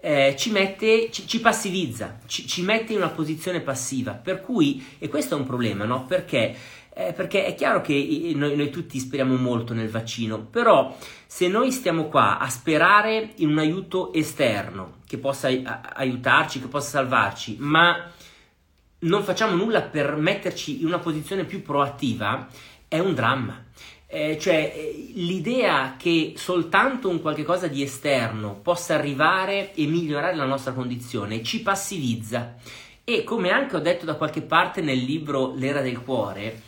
eh, 0.00 0.34
ci 0.38 0.50
mette, 0.50 1.10
ci, 1.10 1.26
ci 1.26 1.40
passivizza, 1.40 2.18
ci, 2.26 2.46
ci, 2.46 2.62
mette 2.62 2.92
in 2.92 2.98
una 2.98 3.08
posizione 3.08 3.60
passiva 3.60 4.12
per 4.12 4.40
cui, 4.40 4.84
e 4.98 5.08
questo 5.08 5.36
è 5.36 5.38
un 5.38 5.46
problema 5.46 5.84
no? 5.84 6.04
perché 6.06 6.54
eh, 6.98 7.12
perché 7.12 7.44
è 7.44 7.54
chiaro 7.54 7.82
che 7.82 8.32
noi, 8.34 8.56
noi, 8.56 8.70
tutti 8.70 8.98
speriamo 8.98 9.36
molto 9.36 9.74
nel 9.74 9.90
vaccino, 9.90 10.40
però 10.40 10.96
se 11.26 11.46
noi 11.46 11.70
stiamo 11.70 12.06
qua 12.06 12.38
a 12.38 12.48
sperare 12.48 13.32
in 13.36 13.50
un 13.50 13.58
aiuto 13.58 14.14
esterno 14.14 14.94
che 15.06 15.18
possa 15.18 15.48
aiutarci, 15.48 16.58
che 16.58 16.68
possa 16.68 16.88
salvarci, 16.88 17.56
ma 17.58 18.10
non 19.00 19.22
facciamo 19.24 19.54
nulla 19.54 19.82
per 19.82 20.16
metterci 20.16 20.80
in 20.80 20.86
una 20.86 20.98
posizione 20.98 21.44
più 21.44 21.60
proattiva, 21.60 22.48
è 22.88 22.98
un 22.98 23.12
dramma. 23.12 23.62
Eh, 24.06 24.38
cioè 24.40 24.72
l'idea 25.16 25.96
che 25.98 26.32
soltanto 26.36 27.10
un 27.10 27.20
qualche 27.20 27.44
cosa 27.44 27.66
di 27.66 27.82
esterno 27.82 28.54
possa 28.62 28.94
arrivare 28.94 29.74
e 29.74 29.84
migliorare 29.86 30.34
la 30.34 30.46
nostra 30.46 30.72
condizione 30.72 31.42
ci 31.42 31.60
passivizza 31.60 32.54
e 33.04 33.22
come 33.22 33.50
anche 33.50 33.76
ho 33.76 33.80
detto 33.80 34.06
da 34.06 34.14
qualche 34.14 34.40
parte 34.40 34.80
nel 34.80 34.98
libro 34.98 35.54
L'era 35.54 35.80
del 35.80 36.00
cuore, 36.00 36.62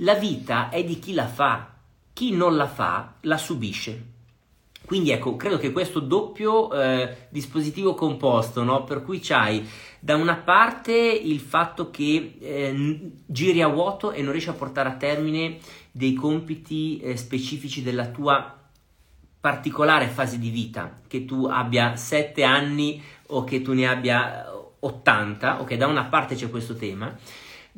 la 0.00 0.14
vita 0.14 0.68
è 0.68 0.84
di 0.84 0.98
chi 0.98 1.14
la 1.14 1.26
fa, 1.26 1.74
chi 2.12 2.32
non 2.32 2.56
la 2.56 2.66
fa 2.66 3.14
la 3.22 3.36
subisce. 3.36 4.08
Quindi 4.84 5.10
ecco, 5.10 5.36
credo 5.36 5.56
che 5.58 5.72
questo 5.72 6.00
doppio 6.00 6.72
eh, 6.72 7.28
dispositivo 7.28 7.94
composto, 7.94 8.64
no? 8.64 8.82
per 8.84 9.04
cui 9.04 9.20
c'hai 9.20 9.64
da 10.00 10.16
una 10.16 10.36
parte 10.36 10.92
il 10.92 11.38
fatto 11.38 11.90
che 11.90 12.36
eh, 12.40 13.10
giri 13.26 13.62
a 13.62 13.68
vuoto 13.68 14.10
e 14.10 14.22
non 14.22 14.32
riesci 14.32 14.48
a 14.48 14.54
portare 14.54 14.88
a 14.88 14.96
termine 14.96 15.58
dei 15.92 16.14
compiti 16.14 16.98
eh, 17.00 17.16
specifici 17.16 17.82
della 17.82 18.08
tua 18.08 18.56
particolare 19.38 20.08
fase 20.08 20.38
di 20.38 20.50
vita, 20.50 20.98
che 21.06 21.24
tu 21.24 21.44
abbia 21.44 21.96
7 21.96 22.42
anni 22.42 23.02
o 23.28 23.44
che 23.44 23.62
tu 23.62 23.72
ne 23.72 23.86
abbia 23.88 24.52
80, 24.80 25.60
ok, 25.60 25.74
da 25.74 25.86
una 25.86 26.04
parte 26.04 26.34
c'è 26.34 26.50
questo 26.50 26.74
tema, 26.74 27.16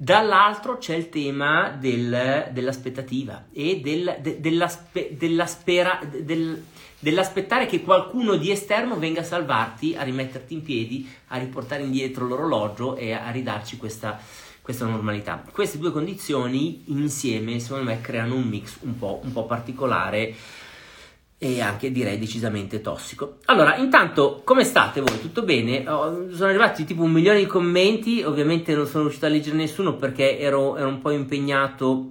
Dall'altro 0.02 0.78
c'è 0.78 0.96
il 0.96 1.10
tema 1.10 1.76
del, 1.78 2.48
dell'aspettativa 2.50 3.44
e 3.52 3.78
del, 3.80 4.16
de, 4.20 4.40
della, 4.40 4.66
spe, 4.66 5.16
della 5.16 5.46
spera, 5.46 6.00
del, 6.04 6.60
dell'aspettare 6.98 7.66
che 7.66 7.82
qualcuno 7.82 8.34
di 8.34 8.50
esterno 8.50 8.98
venga 8.98 9.20
a 9.20 9.22
salvarti, 9.22 9.94
a 9.94 10.02
rimetterti 10.02 10.54
in 10.54 10.62
piedi, 10.62 11.08
a 11.28 11.38
riportare 11.38 11.84
indietro 11.84 12.26
l'orologio 12.26 12.96
e 12.96 13.12
a 13.12 13.30
ridarci 13.30 13.76
questa, 13.76 14.18
questa 14.60 14.86
normalità. 14.86 15.40
Queste 15.52 15.78
due 15.78 15.92
condizioni 15.92 16.82
insieme, 16.86 17.60
secondo 17.60 17.84
me, 17.84 18.00
creano 18.00 18.34
un 18.34 18.48
mix 18.48 18.78
un 18.80 18.98
po', 18.98 19.20
un 19.22 19.30
po' 19.30 19.46
particolare 19.46 20.34
e 21.42 21.60
anche 21.60 21.90
direi 21.90 22.20
decisamente 22.20 22.80
tossico. 22.80 23.38
Allora, 23.46 23.74
intanto, 23.74 24.42
come 24.44 24.62
state 24.62 25.00
voi? 25.00 25.20
Tutto 25.20 25.42
bene? 25.42 25.84
Oh, 25.88 26.32
sono 26.32 26.48
arrivati 26.48 26.84
tipo 26.84 27.02
un 27.02 27.10
milione 27.10 27.40
di 27.40 27.46
commenti, 27.46 28.22
ovviamente 28.22 28.72
non 28.76 28.86
sono 28.86 29.02
riuscito 29.02 29.26
a 29.26 29.28
leggere 29.28 29.56
nessuno 29.56 29.96
perché 29.96 30.38
ero, 30.38 30.76
ero 30.76 30.86
un 30.86 31.00
po' 31.00 31.10
impegnato 31.10 32.10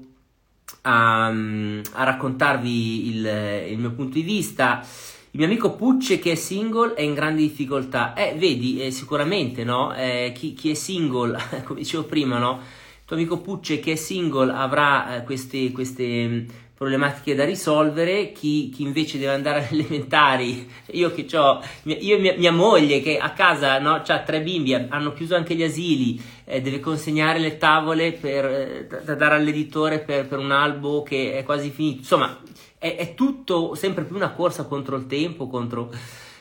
a, 0.81 1.27
a 1.27 2.03
raccontarvi 2.03 3.07
il, 3.07 3.69
il, 3.69 3.77
mio 3.77 3.91
punto 3.91 4.15
di 4.15 4.21
vista. 4.21 4.85
Il 5.31 5.39
mio 5.39 5.45
amico 5.45 5.75
Pucce 5.75 6.19
che 6.19 6.33
è 6.33 6.35
single 6.35 6.95
è 6.95 7.01
in 7.01 7.13
grande 7.13 7.39
difficoltà. 7.39 8.13
Eh, 8.13 8.35
vedi, 8.38 8.83
eh, 8.83 8.91
sicuramente, 8.91 9.63
no? 9.63 9.95
Eh, 9.95 10.33
chi, 10.35 10.51
chi, 10.51 10.71
è 10.71 10.73
single, 10.73 11.39
come 11.63 11.79
dicevo 11.79 12.03
prima, 12.03 12.38
no? 12.38 12.59
Il 12.59 13.05
tuo 13.05 13.15
amico 13.15 13.39
Pucce 13.39 13.79
che 13.79 13.93
è 13.93 13.95
single 13.95 14.51
avrà 14.51 15.15
eh, 15.15 15.23
queste, 15.23 15.71
queste 15.71 16.69
problematiche 16.81 17.35
da 17.35 17.45
risolvere, 17.45 18.31
chi, 18.31 18.69
chi, 18.69 18.81
invece 18.81 19.19
deve 19.19 19.33
andare 19.33 19.59
alle 19.69 19.83
elementari, 19.83 20.67
io 20.93 21.11
che 21.11 21.27
ho, 21.38 21.61
io 21.83 22.15
e 22.15 22.19
mia, 22.19 22.33
mia, 22.35 22.51
moglie 22.51 23.01
che 23.01 23.19
a 23.19 23.33
casa 23.33 23.77
no, 23.77 24.01
ha 24.03 24.19
tre 24.21 24.41
bimbi, 24.41 24.73
hanno 24.73 25.13
chiuso 25.13 25.35
anche 25.35 25.53
gli 25.53 25.61
asili, 25.61 26.19
eh, 26.43 26.59
deve 26.59 26.79
consegnare 26.79 27.38
le 27.38 27.59
tavole 27.59 28.13
per, 28.13 28.45
eh, 28.45 28.88
da 29.03 29.13
dare 29.13 29.35
all'editore 29.35 30.00
per, 30.00 30.25
per, 30.25 30.39
un 30.39 30.50
albo 30.50 31.03
che 31.03 31.38
è 31.38 31.43
quasi 31.43 31.69
finito, 31.69 32.00
insomma 32.00 32.41
è, 32.79 32.95
è, 32.95 33.13
tutto 33.13 33.75
sempre 33.75 34.03
più 34.03 34.15
una 34.15 34.31
corsa 34.31 34.63
contro 34.63 34.95
il 34.95 35.05
tempo, 35.05 35.47
contro, 35.47 35.91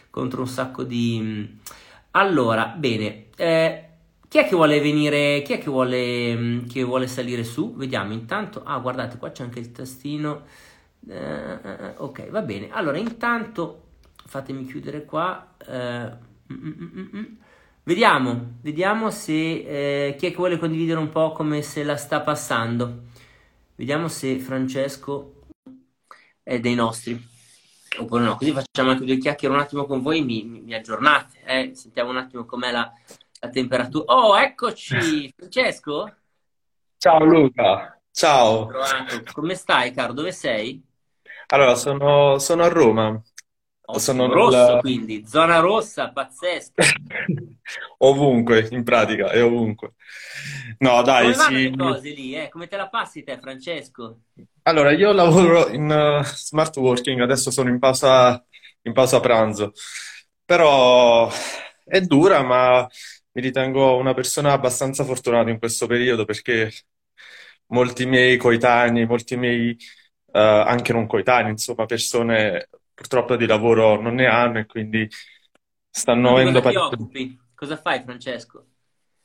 contro 0.08 0.40
un 0.40 0.48
sacco 0.48 0.84
di... 0.84 1.58
Allora, 2.12 2.74
bene, 2.78 3.26
eh, 3.36 3.89
chi 4.30 4.38
è 4.38 4.46
che 4.46 4.54
vuole 4.54 4.80
venire? 4.80 5.42
Chi 5.42 5.54
è 5.54 5.58
che 5.58 5.68
vuole, 5.70 6.36
mm, 6.36 6.66
che 6.68 6.84
vuole 6.84 7.08
salire 7.08 7.42
su? 7.42 7.74
Vediamo 7.74 8.12
intanto. 8.12 8.62
Ah, 8.64 8.78
guardate, 8.78 9.18
qua 9.18 9.32
c'è 9.32 9.42
anche 9.42 9.58
il 9.58 9.72
tastino. 9.72 10.44
Eh, 11.08 11.14
eh, 11.16 11.58
eh 11.64 11.94
ok, 11.96 12.30
va 12.30 12.40
bene. 12.42 12.70
Allora, 12.70 12.96
intanto 12.98 13.88
fatemi 14.26 14.66
chiudere 14.66 15.04
qua. 15.04 15.56
Eh, 15.66 16.12
mm, 16.52 16.72
mm, 17.16 17.24
vediamo, 17.82 18.58
vediamo 18.62 19.10
se 19.10 19.32
eh, 20.06 20.14
chi 20.16 20.26
è 20.26 20.30
che 20.30 20.36
vuole 20.36 20.58
condividere 20.58 21.00
un 21.00 21.08
po' 21.08 21.32
come 21.32 21.60
se 21.62 21.82
la 21.82 21.96
sta 21.96 22.20
passando. 22.20 23.06
Vediamo 23.74 24.06
se 24.06 24.38
Francesco 24.38 25.48
è 26.44 26.60
dei 26.60 26.76
nostri. 26.76 27.20
Oppure 27.98 28.22
no, 28.22 28.36
così 28.36 28.52
facciamo 28.52 28.90
anche 28.90 29.04
due 29.04 29.18
chiacchiere 29.18 29.52
un 29.52 29.60
attimo 29.60 29.86
con 29.86 30.00
voi, 30.02 30.22
mi, 30.22 30.44
mi 30.44 30.72
aggiornate, 30.72 31.38
eh? 31.44 31.74
sentiamo 31.74 32.10
un 32.10 32.18
attimo 32.18 32.44
com'è 32.44 32.70
la, 32.70 32.92
la 33.40 33.48
temperatura. 33.48 34.14
Oh, 34.14 34.36
eccoci, 34.38 35.32
Francesco. 35.36 36.14
Ciao 36.98 37.24
Luca, 37.24 37.98
ciao. 38.10 38.70
Come 39.32 39.54
stai, 39.54 39.92
caro? 39.92 40.12
Dove 40.12 40.32
sei? 40.32 40.82
Allora, 41.46 41.74
sono, 41.74 42.38
sono 42.38 42.62
a 42.62 42.68
Roma. 42.68 43.20
Oh, 43.92 43.98
sono 43.98 44.30
rosso, 44.30 44.72
nel... 44.74 44.80
quindi, 44.80 45.26
zona 45.26 45.58
rossa, 45.58 46.12
pazzesca. 46.12 46.84
ovunque, 47.98 48.68
in 48.70 48.84
pratica, 48.84 49.30
è 49.30 49.42
ovunque. 49.42 49.94
No, 50.78 51.02
dai, 51.02 51.32
Come 51.32 51.44
sì. 51.44 51.70
le 51.70 51.76
cose 51.76 52.10
lì, 52.10 52.36
eh? 52.36 52.48
Come 52.50 52.68
te 52.68 52.76
la 52.76 52.88
passi 52.88 53.24
te, 53.24 53.38
Francesco? 53.40 54.20
Allora, 54.62 54.92
io 54.92 55.12
lavoro 55.12 55.68
in 55.70 55.90
uh, 55.90 56.22
smart 56.22 56.76
working, 56.76 57.20
adesso 57.20 57.50
sono 57.50 57.70
in 57.70 57.78
pausa, 57.78 58.44
in 58.82 58.92
pausa 58.92 59.18
pranzo. 59.18 59.72
Però 60.44 61.28
è 61.84 62.00
dura, 62.02 62.42
ma 62.42 62.86
mi 63.32 63.42
ritengo 63.42 63.96
una 63.96 64.14
persona 64.14 64.52
abbastanza 64.52 65.04
fortunata 65.04 65.50
in 65.50 65.58
questo 65.58 65.86
periodo 65.86 66.24
perché 66.24 66.72
molti 67.66 68.06
miei 68.06 68.36
coetanei, 68.36 69.06
molti 69.06 69.36
miei 69.36 69.76
uh, 70.32 70.38
anche 70.38 70.92
non 70.92 71.06
coetanei, 71.06 71.52
insomma, 71.52 71.86
persone 71.86 72.68
purtroppo 72.92 73.36
di 73.36 73.46
lavoro 73.46 74.00
non 74.00 74.14
ne 74.14 74.26
hanno 74.26 74.58
e 74.58 74.66
quindi 74.66 75.08
stanno 75.88 76.30
avendo 76.30 76.60
parecchio. 76.60 77.08
Cosa 77.54 77.76
fai, 77.76 78.02
Francesco? 78.02 78.66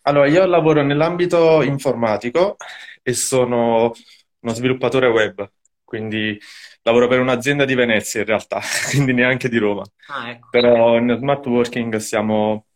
Allora, 0.01 0.27
io 0.27 0.45
lavoro 0.45 0.83
nell'ambito 0.83 1.63
informatico 1.63 2.57
e 3.01 3.13
sono 3.13 3.91
uno 4.39 4.53
sviluppatore 4.53 5.07
web, 5.07 5.49
quindi 5.83 6.39
lavoro 6.83 7.07
per 7.07 7.19
un'azienda 7.19 7.65
di 7.65 7.73
Venezia 7.73 8.19
in 8.19 8.27
realtà, 8.27 8.61
quindi 8.89 9.13
neanche 9.13 9.49
di 9.49 9.57
Roma. 9.57 9.83
Ah, 10.07 10.29
ecco. 10.29 10.49
Però 10.51 10.97
in 10.97 11.15
smart 11.17 11.45
working 11.47 11.95
siamo 11.95 12.67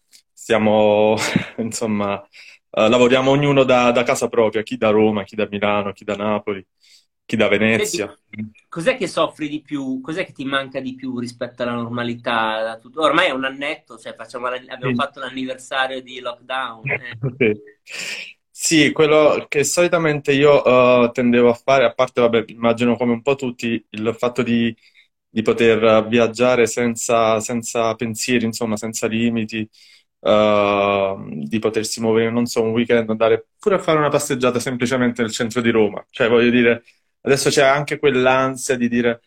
stiamo, 0.49 1.15
insomma, 1.57 2.15
uh, 2.15 2.89
lavoriamo 2.89 3.29
ognuno 3.29 3.63
da, 3.63 3.91
da, 3.91 4.01
casa 4.01 4.29
propria, 4.29 4.63
chi 4.63 4.77
da 4.77 4.89
Roma, 4.89 5.23
chi 5.23 5.35
da 5.35 5.47
Milano, 5.47 5.93
chi 5.93 6.03
da 6.03 6.15
Napoli, 6.15 6.65
chi 7.23 7.35
da 7.35 7.47
Venezia. 7.47 8.11
Cos'è 8.67 8.97
che 8.97 9.05
soffri 9.05 9.47
di 9.47 9.61
più? 9.61 10.01
Cos'è 10.01 10.25
che 10.25 10.31
ti 10.31 10.45
manca 10.45 10.79
di 10.79 10.95
più 10.95 11.19
rispetto 11.19 11.61
alla 11.61 11.73
normalità? 11.73 12.79
Ormai 12.95 13.27
è 13.27 13.31
un 13.31 13.45
annetto, 13.45 13.99
cioè 13.99 14.15
facciamo, 14.15 14.47
abbiamo 14.47 14.89
sì. 14.89 14.95
fatto 14.95 15.19
l'anniversario 15.19 16.01
di 16.01 16.19
lockdown. 16.19 16.89
Eh. 17.37 17.61
Sì, 18.61 18.91
quello 18.91 19.45
che 19.47 19.63
solitamente 19.63 20.33
io 20.33 20.61
uh, 20.61 21.11
tendevo 21.11 21.47
a 21.47 21.53
fare, 21.53 21.85
a 21.85 21.93
parte, 21.93 22.19
vabbè, 22.19 22.43
immagino 22.47 22.97
come 22.97 23.13
un 23.13 23.21
po' 23.21 23.35
tutti, 23.35 23.81
il 23.91 24.13
fatto 24.17 24.43
di, 24.43 24.75
di 25.29 25.41
poter 25.41 26.05
viaggiare 26.09 26.67
senza, 26.67 27.39
senza 27.39 27.95
pensieri, 27.95 28.43
insomma, 28.43 28.75
senza 28.75 29.07
limiti, 29.07 29.65
uh, 30.19 31.45
di 31.45 31.59
potersi 31.59 32.01
muovere, 32.01 32.29
non 32.31 32.45
so, 32.45 32.61
un 32.63 32.71
weekend, 32.71 33.09
andare 33.09 33.47
pure 33.59 33.75
a 33.75 33.79
fare 33.79 33.97
una 33.97 34.09
passeggiata 34.09 34.59
semplicemente 34.59 35.21
nel 35.21 35.31
centro 35.31 35.61
di 35.61 35.69
Roma. 35.71 36.05
Cioè, 36.09 36.27
voglio 36.29 36.49
dire, 36.49 36.83
adesso 37.21 37.49
c'è 37.49 37.63
anche 37.63 37.99
quell'ansia 37.99 38.75
di 38.75 38.87
dire, 38.89 39.21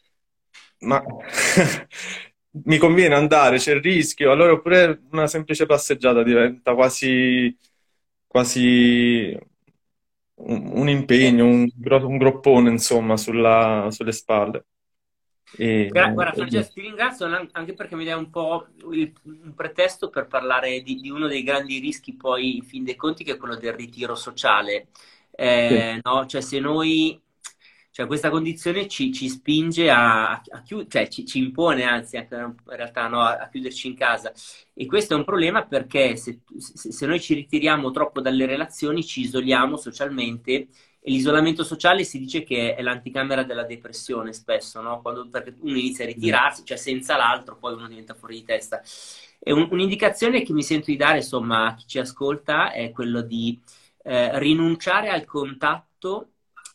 ma 0.80 1.02
mi 2.64 2.78
conviene 2.78 3.14
andare, 3.14 3.58
c'è 3.58 3.72
il 3.74 3.80
rischio, 3.82 4.30
allora 4.32 4.52
oppure 4.52 5.02
una 5.12 5.26
semplice 5.26 5.66
passeggiata 5.66 6.22
diventa 6.22 6.74
quasi, 6.74 7.56
quasi 8.26 9.36
un, 10.34 10.70
un 10.74 10.88
impegno, 10.88 11.44
un, 11.46 11.68
un, 11.76 12.16
groppone, 12.18 12.70
insomma, 12.70 13.16
sulla, 13.16 13.88
sulle 13.90 14.12
spalle. 14.12 14.66
E, 15.56 15.88
Guarda, 15.90 16.32
Francesco, 16.32 16.72
ti 16.72 16.80
ringrazio 16.80 17.26
anche 17.52 17.74
perché 17.74 17.94
mi 17.94 18.04
dai 18.04 18.14
un 18.14 18.30
po' 18.30 18.66
il, 18.92 19.12
un 19.24 19.54
pretesto 19.54 20.08
per 20.08 20.26
parlare 20.26 20.80
di, 20.80 20.96
di, 20.96 21.10
uno 21.10 21.26
dei 21.26 21.42
grandi 21.42 21.78
rischi 21.78 22.14
poi, 22.14 22.56
in 22.56 22.62
fin 22.62 22.84
dei 22.84 22.96
conti, 22.96 23.24
che 23.24 23.32
è 23.32 23.36
quello 23.36 23.56
del 23.56 23.74
ritiro 23.74 24.14
sociale. 24.14 24.88
Eh, 25.30 25.92
sì. 25.94 26.00
no? 26.02 26.26
Cioè, 26.26 26.40
se 26.40 26.58
noi, 26.58 27.20
cioè, 27.90 28.06
questa 28.06 28.30
condizione 28.30 28.88
ci, 28.88 29.12
ci 29.12 29.28
spinge 29.28 29.90
a, 29.90 30.32
a 30.32 30.62
chiudere, 30.62 30.88
cioè 30.88 31.08
ci, 31.08 31.26
ci, 31.26 31.38
impone 31.38 31.84
anzi, 31.84 32.16
anche 32.16 32.34
in 32.34 32.54
realtà, 32.64 33.08
no? 33.08 33.20
a, 33.20 33.48
chiuderci 33.50 33.88
in 33.88 33.96
casa. 33.96 34.32
E 34.72 34.86
questo 34.86 35.14
è 35.14 35.16
un 35.16 35.24
problema 35.24 35.66
perché 35.66 36.16
se, 36.16 36.40
se, 36.56 37.06
noi 37.06 37.20
ci 37.20 37.34
ritiriamo 37.34 37.90
troppo 37.90 38.20
dalle 38.20 38.46
relazioni, 38.46 39.04
ci 39.04 39.20
isoliamo 39.20 39.76
socialmente 39.76 40.68
l'isolamento 41.04 41.64
sociale 41.64 42.04
si 42.04 42.18
dice 42.18 42.42
che 42.42 42.74
è 42.74 42.82
l'anticamera 42.82 43.42
della 43.42 43.64
depressione 43.64 44.32
spesso, 44.32 44.80
no? 44.80 45.00
Quando 45.02 45.28
uno 45.60 45.76
inizia 45.76 46.04
a 46.04 46.08
ritirarsi, 46.08 46.64
cioè 46.64 46.76
senza 46.76 47.16
l'altro, 47.16 47.56
poi 47.56 47.74
uno 47.74 47.88
diventa 47.88 48.14
fuori 48.14 48.36
di 48.36 48.44
testa. 48.44 48.80
Un, 49.44 49.68
un'indicazione 49.70 50.42
che 50.42 50.52
mi 50.52 50.62
sento 50.62 50.86
di 50.90 50.96
dare, 50.96 51.18
insomma, 51.18 51.66
a 51.66 51.74
chi 51.74 51.86
ci 51.86 51.98
ascolta 51.98 52.72
è 52.72 52.90
quello 52.92 53.22
di 53.22 53.60
eh, 54.04 54.38
rinunciare 54.38 55.08
al 55.08 55.24
contatto, 55.24 56.28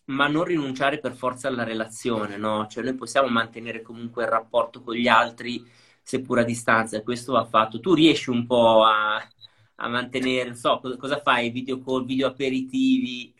ma 0.05 0.27
non 0.27 0.43
rinunciare 0.43 0.99
per 0.99 1.13
forza 1.13 1.47
alla 1.47 1.63
relazione, 1.63 2.37
no? 2.37 2.67
Cioè 2.67 2.83
noi 2.83 2.95
possiamo 2.95 3.27
mantenere 3.29 3.81
comunque 3.81 4.23
il 4.23 4.29
rapporto 4.29 4.81
con 4.81 4.95
gli 4.95 5.07
altri, 5.07 5.65
seppur 6.01 6.39
a 6.39 6.43
distanza, 6.43 6.97
e 6.97 7.03
questo 7.03 7.33
va 7.33 7.45
fatto. 7.45 7.79
Tu 7.79 7.93
riesci 7.93 8.29
un 8.29 8.45
po' 8.45 8.83
a 8.83 9.25
a 9.79 9.87
mantenere, 9.87 10.49
non 10.49 10.55
so, 10.55 10.79
cosa, 10.79 10.97
cosa 10.97 11.21
fai? 11.21 11.49
Video 11.49 11.79
call, 11.81 12.05
video 12.05 12.27
aperitivi? 12.27 13.33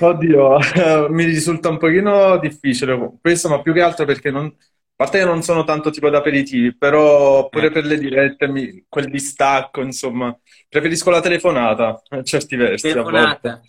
Oddio, 0.00 0.58
mi 1.10 1.24
risulta 1.24 1.68
un 1.68 1.78
pochino 1.78 2.38
difficile 2.38 3.18
questo, 3.20 3.48
ma 3.48 3.62
più 3.62 3.72
che 3.72 3.80
altro 3.80 4.04
perché 4.04 4.30
non, 4.30 4.46
a 4.46 4.54
parte 4.94 5.18
che 5.18 5.24
non 5.24 5.42
sono 5.42 5.62
tanto 5.62 5.90
tipo 5.90 6.10
da 6.10 6.18
aperitivi, 6.18 6.76
però 6.76 7.48
pure 7.48 7.66
eh. 7.66 7.70
per 7.70 7.84
le 7.84 7.98
dirette, 7.98 8.48
mi, 8.48 8.84
quel 8.88 9.08
distacco, 9.08 9.82
insomma, 9.82 10.36
preferisco 10.68 11.10
la 11.10 11.20
telefonata 11.20 12.02
a 12.08 12.22
certi 12.22 12.56
versi. 12.56 12.88
Telefonata. 12.88 13.60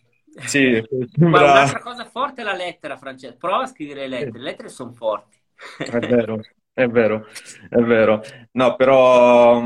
Sì. 0.46 0.84
Ma 1.18 1.42
un'altra 1.44 1.80
cosa 1.80 2.06
forte 2.06 2.42
è 2.42 2.44
la 2.44 2.56
lettera, 2.56 2.98
Francesco. 2.98 3.38
Prova 3.38 3.64
a 3.64 3.68
scrivere 3.68 4.08
le 4.08 4.20
lettere, 4.20 4.40
le 4.40 4.44
lettere 4.44 4.70
sono 4.70 4.94
forti. 4.94 5.38
È 5.78 6.00
vero, 6.00 6.40
è 6.74 6.88
vero, 6.88 7.28
è 7.70 7.80
vero. 7.82 8.24
No, 8.54 8.76
però 8.76 9.62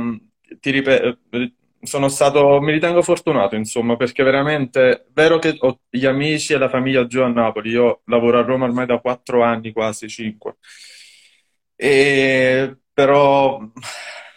ti 0.60 0.72
ripeto, 0.72 1.20
sono 1.88 2.10
stato, 2.10 2.60
mi 2.62 2.72
ritengo 2.72 3.02
fortunato, 3.02 3.56
insomma, 3.56 3.96
perché 3.96 4.24
veramente 4.24 4.90
è 4.92 5.06
vero 5.14 5.40
che 5.40 5.56
ho 5.60 5.80
gli 5.90 6.06
amici 6.06 6.54
e 6.54 6.58
la 6.58 6.70
famiglia 6.70 7.08
giù 7.08 7.22
a 7.22 7.28
Napoli. 7.28 7.72
Io 7.72 8.02
lavoro 8.06 8.40
a 8.40 8.44
Roma 8.44 8.66
ormai 8.66 8.86
da 8.86 9.00
quattro 9.00 9.42
anni, 9.44 9.72
quasi 9.72 10.08
cinque. 10.08 10.58
E 11.76 12.78
però 12.94 13.60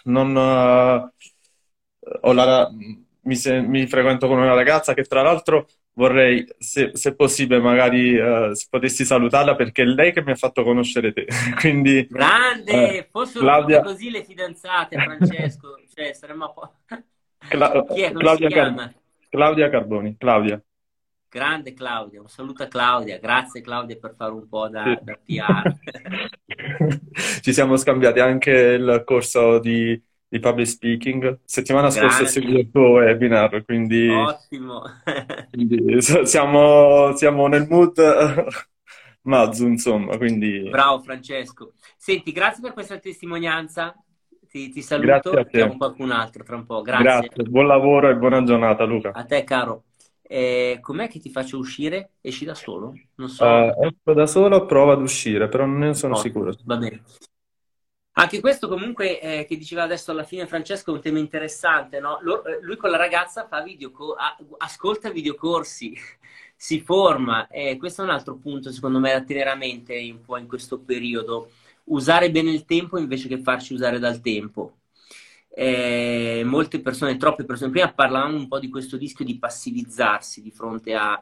non, 0.04 0.36
ho 0.36 2.32
la, 2.32 2.70
mi, 3.22 3.36
se- 3.36 3.60
mi 3.60 3.86
frequento 3.86 4.26
con 4.26 4.38
una 4.38 4.54
ragazza 4.54 4.94
che 4.94 5.04
tra 5.04 5.22
l'altro 5.22 5.66
vorrei, 5.92 6.46
se, 6.58 6.90
se 6.94 7.14
possibile, 7.14 7.60
magari 7.60 8.16
eh, 8.16 8.50
se 8.54 8.66
potessi 8.70 9.04
salutarla 9.04 9.54
perché 9.56 9.82
è 9.82 9.86
lei 9.86 10.12
che 10.12 10.22
mi 10.22 10.32
ha 10.32 10.36
fatto 10.36 10.62
conoscere 10.62 11.12
te. 11.12 11.26
Quindi, 11.58 12.06
Grande, 12.08 12.98
eh, 12.98 13.08
fossero 13.10 13.44
Claudia, 13.44 13.82
così 13.82 14.10
le 14.10 14.24
fidanzate, 14.24 14.96
Francesco, 14.96 15.78
cioè 15.94 16.12
saremmo 16.12 16.44
a 16.44 16.50
po'... 16.50 16.72
Cla- 17.48 17.84
Claudia, 18.18 18.48
Car-? 18.50 18.94
Claudia 19.30 19.70
Carboni, 19.70 20.16
Claudia. 20.18 20.62
Grande 21.28 21.72
Claudia, 21.74 22.20
un 22.20 22.28
saluto 22.28 22.64
a 22.64 22.66
Claudia, 22.66 23.18
grazie 23.18 23.60
Claudia 23.60 23.96
per 23.96 24.14
fare 24.16 24.32
un 24.32 24.48
po' 24.48 24.68
da, 24.68 24.84
Sì. 24.84 24.98
da 25.04 25.14
PR. 25.24 25.76
Ci 27.42 27.52
siamo 27.52 27.76
scambiati 27.76 28.18
anche 28.20 28.50
il 28.50 29.02
corso 29.04 29.58
di, 29.60 30.00
di 30.28 30.38
public 30.40 30.66
speaking. 30.66 31.40
Settimana 31.44 31.90
scorsa 31.90 32.22
ho 32.22 32.26
Grande, 32.26 32.30
seguito 32.30 32.58
il 32.58 32.70
tuo 32.70 32.88
webinar, 32.90 33.64
quindi, 33.64 34.08
ottimo. 34.08 34.82
quindi 35.50 36.00
siamo, 36.02 37.14
siamo 37.16 37.46
nel 37.46 37.66
mood 37.68 37.98
Mazzu, 39.22 39.66
insomma, 39.66 40.16
quindi 40.16 40.68
Bravo 40.68 41.02
Francesco. 41.02 41.74
Senti, 41.96 42.32
grazie 42.32 42.62
per 42.62 42.72
questa 42.72 42.98
testimonianza. 42.98 43.94
Ti, 44.50 44.68
ti 44.70 44.82
saluto, 44.82 45.30
a 45.38 45.44
te. 45.44 45.62
chiamo 45.62 45.76
qualcun 45.78 46.10
altro 46.10 46.44
tra 46.44 46.56
un 46.56 46.66
po'. 46.66 46.82
Grazie. 46.82 47.30
Grazie, 47.32 47.42
buon 47.44 47.66
lavoro 47.66 48.10
e 48.10 48.16
buona 48.16 48.42
giornata, 48.44 48.84
Luca. 48.84 49.18
A 49.18 49.24
te, 49.24 49.44
caro. 49.44 49.84
Eh, 50.22 50.78
com'è 50.80 51.08
che 51.08 51.20
ti 51.20 51.30
faccio 51.30 51.58
uscire? 51.58 52.12
Esci 52.20 52.44
da 52.44 52.54
solo? 52.54 52.92
Non 53.16 53.28
so. 53.28 53.46
Eh, 53.46 53.74
esco 53.86 54.12
da 54.14 54.26
solo, 54.26 54.66
provo 54.66 54.92
ad 54.92 55.00
uscire, 55.02 55.48
però 55.48 55.64
non 55.66 55.78
ne 55.78 55.94
sono 55.94 56.14
Ottimo, 56.14 56.22
sicuro. 56.22 56.54
va 56.64 56.76
bene. 56.76 57.02
Anche 58.14 58.40
questo 58.40 58.68
comunque 58.68 59.20
eh, 59.20 59.44
che 59.46 59.56
diceva 59.56 59.84
adesso 59.84 60.10
alla 60.10 60.24
fine 60.24 60.46
Francesco 60.46 60.90
è 60.90 60.94
un 60.94 61.00
tema 61.00 61.18
interessante, 61.18 62.00
no? 62.00 62.20
Eh, 62.44 62.58
lui 62.60 62.76
con 62.76 62.90
la 62.90 62.96
ragazza 62.98 63.46
fa 63.46 63.58
a- 63.58 64.36
ascolta 64.58 65.10
videocorsi, 65.10 65.94
si 66.56 66.80
forma 66.80 67.46
e 67.48 67.76
questo 67.78 68.02
è 68.02 68.04
un 68.04 68.10
altro 68.10 68.36
punto 68.36 68.70
secondo 68.72 68.98
me 68.98 69.12
da 69.12 69.22
tenere 69.24 69.50
a 69.50 69.54
mente 69.54 69.94
un 70.12 70.20
po' 70.20 70.36
in 70.36 70.46
questo 70.46 70.78
periodo, 70.80 71.50
usare 71.84 72.30
bene 72.30 72.50
il 72.50 72.64
tempo 72.64 72.98
invece 72.98 73.28
che 73.28 73.38
farci 73.38 73.74
usare 73.74 73.98
dal 73.98 74.20
tempo. 74.20 74.76
Eh, 75.52 76.42
molte 76.44 76.80
persone, 76.80 77.16
troppe 77.16 77.44
persone, 77.44 77.70
prima 77.70 77.92
parlavamo 77.92 78.36
un 78.36 78.48
po' 78.48 78.58
di 78.60 78.68
questo 78.68 78.96
rischio 78.96 79.24
di 79.24 79.38
passivizzarsi 79.38 80.42
di 80.42 80.50
fronte 80.50 80.94
a- 80.94 81.20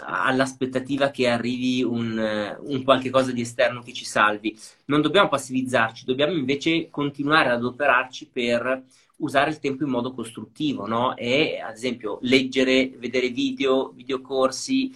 all'aspettativa 0.00 1.10
che 1.10 1.28
arrivi 1.28 1.82
un, 1.82 2.56
un 2.60 2.82
qualche 2.84 3.10
cosa 3.10 3.32
di 3.32 3.40
esterno 3.40 3.82
che 3.82 3.92
ci 3.92 4.04
salvi. 4.04 4.58
Non 4.86 5.00
dobbiamo 5.00 5.28
passivizzarci, 5.28 6.04
dobbiamo 6.04 6.34
invece 6.34 6.88
continuare 6.90 7.50
ad 7.50 7.56
adoperarci 7.56 8.30
per 8.32 8.84
usare 9.16 9.50
il 9.50 9.58
tempo 9.58 9.84
in 9.84 9.90
modo 9.90 10.12
costruttivo, 10.12 10.86
no? 10.86 11.16
E 11.16 11.60
ad 11.60 11.74
esempio 11.74 12.18
leggere, 12.22 12.90
vedere 12.98 13.28
video, 13.28 13.90
videocorsi, 13.94 14.92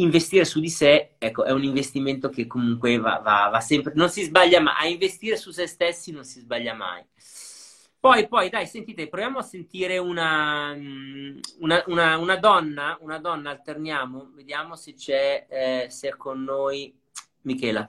investire 0.00 0.44
su 0.44 0.60
di 0.60 0.70
sé, 0.70 1.14
ecco, 1.18 1.44
è 1.44 1.50
un 1.50 1.64
investimento 1.64 2.28
che 2.28 2.46
comunque 2.46 2.98
va, 2.98 3.18
va- 3.18 3.48
va 3.50 3.60
sempre, 3.60 3.92
non 3.94 4.08
si 4.08 4.22
sbaglia 4.22 4.60
mai, 4.60 4.74
a 4.78 4.86
investire 4.86 5.36
su 5.36 5.50
se 5.50 5.66
stessi 5.66 6.12
non 6.12 6.24
si 6.24 6.40
sbaglia 6.40 6.74
mai. 6.74 7.04
Poi, 8.00 8.28
poi, 8.28 8.48
dai, 8.48 8.66
sentite, 8.66 9.08
proviamo 9.08 9.38
a 9.38 9.42
sentire 9.42 9.98
una, 9.98 10.72
mm, 10.74 11.38
una, 11.60 11.82
una- 11.86 12.16
una 12.16 12.36
donna, 12.36 12.96
una 13.00 13.18
donna, 13.18 13.50
alterniamo, 13.50 14.30
vediamo 14.34 14.76
se 14.76 14.94
c'è, 14.94 15.46
eh, 15.48 15.86
se 15.90 16.08
è 16.08 16.16
con 16.16 16.44
noi 16.44 16.96
Michela. 17.42 17.88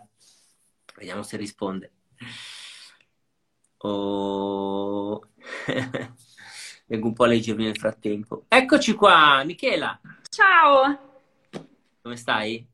Vediamo 0.96 1.22
se 1.22 1.38
risponde. 1.38 1.92
Oh. 3.78 5.22
Vengo 6.88 7.08
un 7.08 7.14
po' 7.14 7.24
a 7.24 7.28
leggermi 7.28 7.66
nel 7.66 7.78
frattempo. 7.78 8.46
Eccoci 8.48 8.94
qua, 8.96 9.44
Michela, 9.44 10.00
Ciao, 10.30 11.09
come 12.10 12.18
stai? 12.18 12.68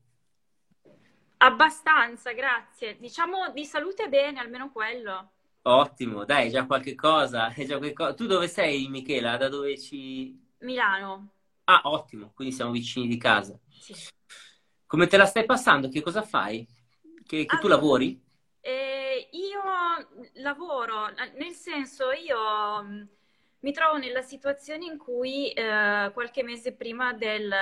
abbastanza, 1.38 2.32
grazie. 2.32 2.98
Diciamo 2.98 3.50
di 3.52 3.64
salute 3.64 4.08
bene, 4.08 4.38
almeno 4.40 4.70
quello. 4.70 5.30
Ottimo, 5.68 6.24
dai, 6.24 6.48
già 6.50 6.64
qualche 6.64 6.94
cosa, 6.94 7.52
già 7.66 7.76
qualcosa. 7.78 8.14
Tu 8.14 8.24
dove 8.26 8.48
sei, 8.48 8.88
Michela? 8.88 9.36
Da 9.36 9.48
dove 9.50 9.76
ci... 9.78 10.34
Milano, 10.60 11.30
Ah, 11.68 11.80
ottimo, 11.84 12.32
quindi 12.34 12.52
siamo 12.54 12.72
vicini 12.72 13.06
di 13.08 13.16
casa. 13.18 13.56
sì. 13.78 13.96
Come 14.86 15.06
te 15.06 15.16
la 15.16 15.26
stai 15.26 15.44
passando? 15.44 15.88
Che 15.88 16.00
cosa 16.02 16.22
fai? 16.22 16.66
Che, 17.24 17.44
che 17.46 17.58
tu 17.58 17.66
Allora, 17.68 17.68
lavori? 17.68 18.20
eh, 18.60 19.28
io 19.32 19.62
lavoro, 20.42 21.08
nel 21.36 21.54
senso 21.54 22.10
io 22.12 23.08
mi 23.60 23.72
trovo 23.72 23.96
nella 23.98 24.22
situazione 24.22 24.84
in 24.84 24.96
cui 24.98 25.50
eh, 25.52 26.10
qualche 26.12 26.42
mese 26.42 26.72
prima 26.72 27.12
del, 27.12 27.52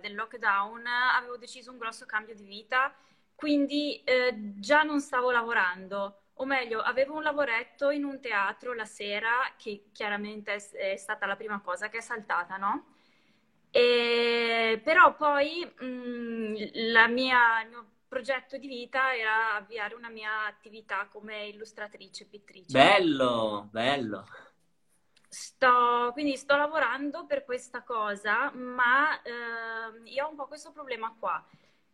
del 0.00 0.14
lockdown 0.14 0.84
avevo 0.86 1.36
deciso 1.36 1.70
un 1.70 1.78
grosso 1.78 2.04
cambio 2.06 2.34
di 2.34 2.44
vita, 2.44 2.94
quindi 3.34 4.02
eh, 4.04 4.34
già 4.58 4.82
non 4.82 5.00
stavo 5.00 5.30
lavorando, 5.30 6.20
o 6.34 6.44
meglio, 6.44 6.80
avevo 6.80 7.14
un 7.16 7.22
lavoretto 7.22 7.90
in 7.90 8.04
un 8.04 8.20
teatro 8.20 8.74
la 8.74 8.84
sera, 8.84 9.54
che 9.56 9.88
chiaramente 9.92 10.54
è, 10.54 10.92
è 10.92 10.96
stata 10.96 11.26
la 11.26 11.36
prima 11.36 11.60
cosa 11.60 11.88
che 11.88 11.98
è 11.98 12.00
saltata, 12.00 12.56
no? 12.56 12.86
E- 13.70 14.80
però 14.84 15.14
poi 15.16 15.64
mh, 15.64 16.90
la 16.92 17.08
mia- 17.08 17.62
il 17.62 17.68
mio 17.68 17.90
progetto 18.08 18.56
di 18.56 18.66
vita 18.68 19.14
era 19.16 19.54
avviare 19.54 19.94
una 19.94 20.08
mia 20.08 20.46
attività 20.46 21.06
come 21.08 21.46
illustratrice, 21.46 22.26
pittrice. 22.26 22.94
Bello, 22.96 23.68
bello. 23.72 24.24
Sto, 25.28 26.10
quindi 26.12 26.36
sto 26.36 26.56
lavorando 26.56 27.26
per 27.26 27.44
questa 27.44 27.82
cosa, 27.82 28.50
ma 28.52 29.20
ehm, 29.22 30.06
io 30.06 30.26
ho 30.26 30.30
un 30.30 30.36
po' 30.36 30.46
questo 30.46 30.70
problema 30.72 31.14
qua, 31.18 31.44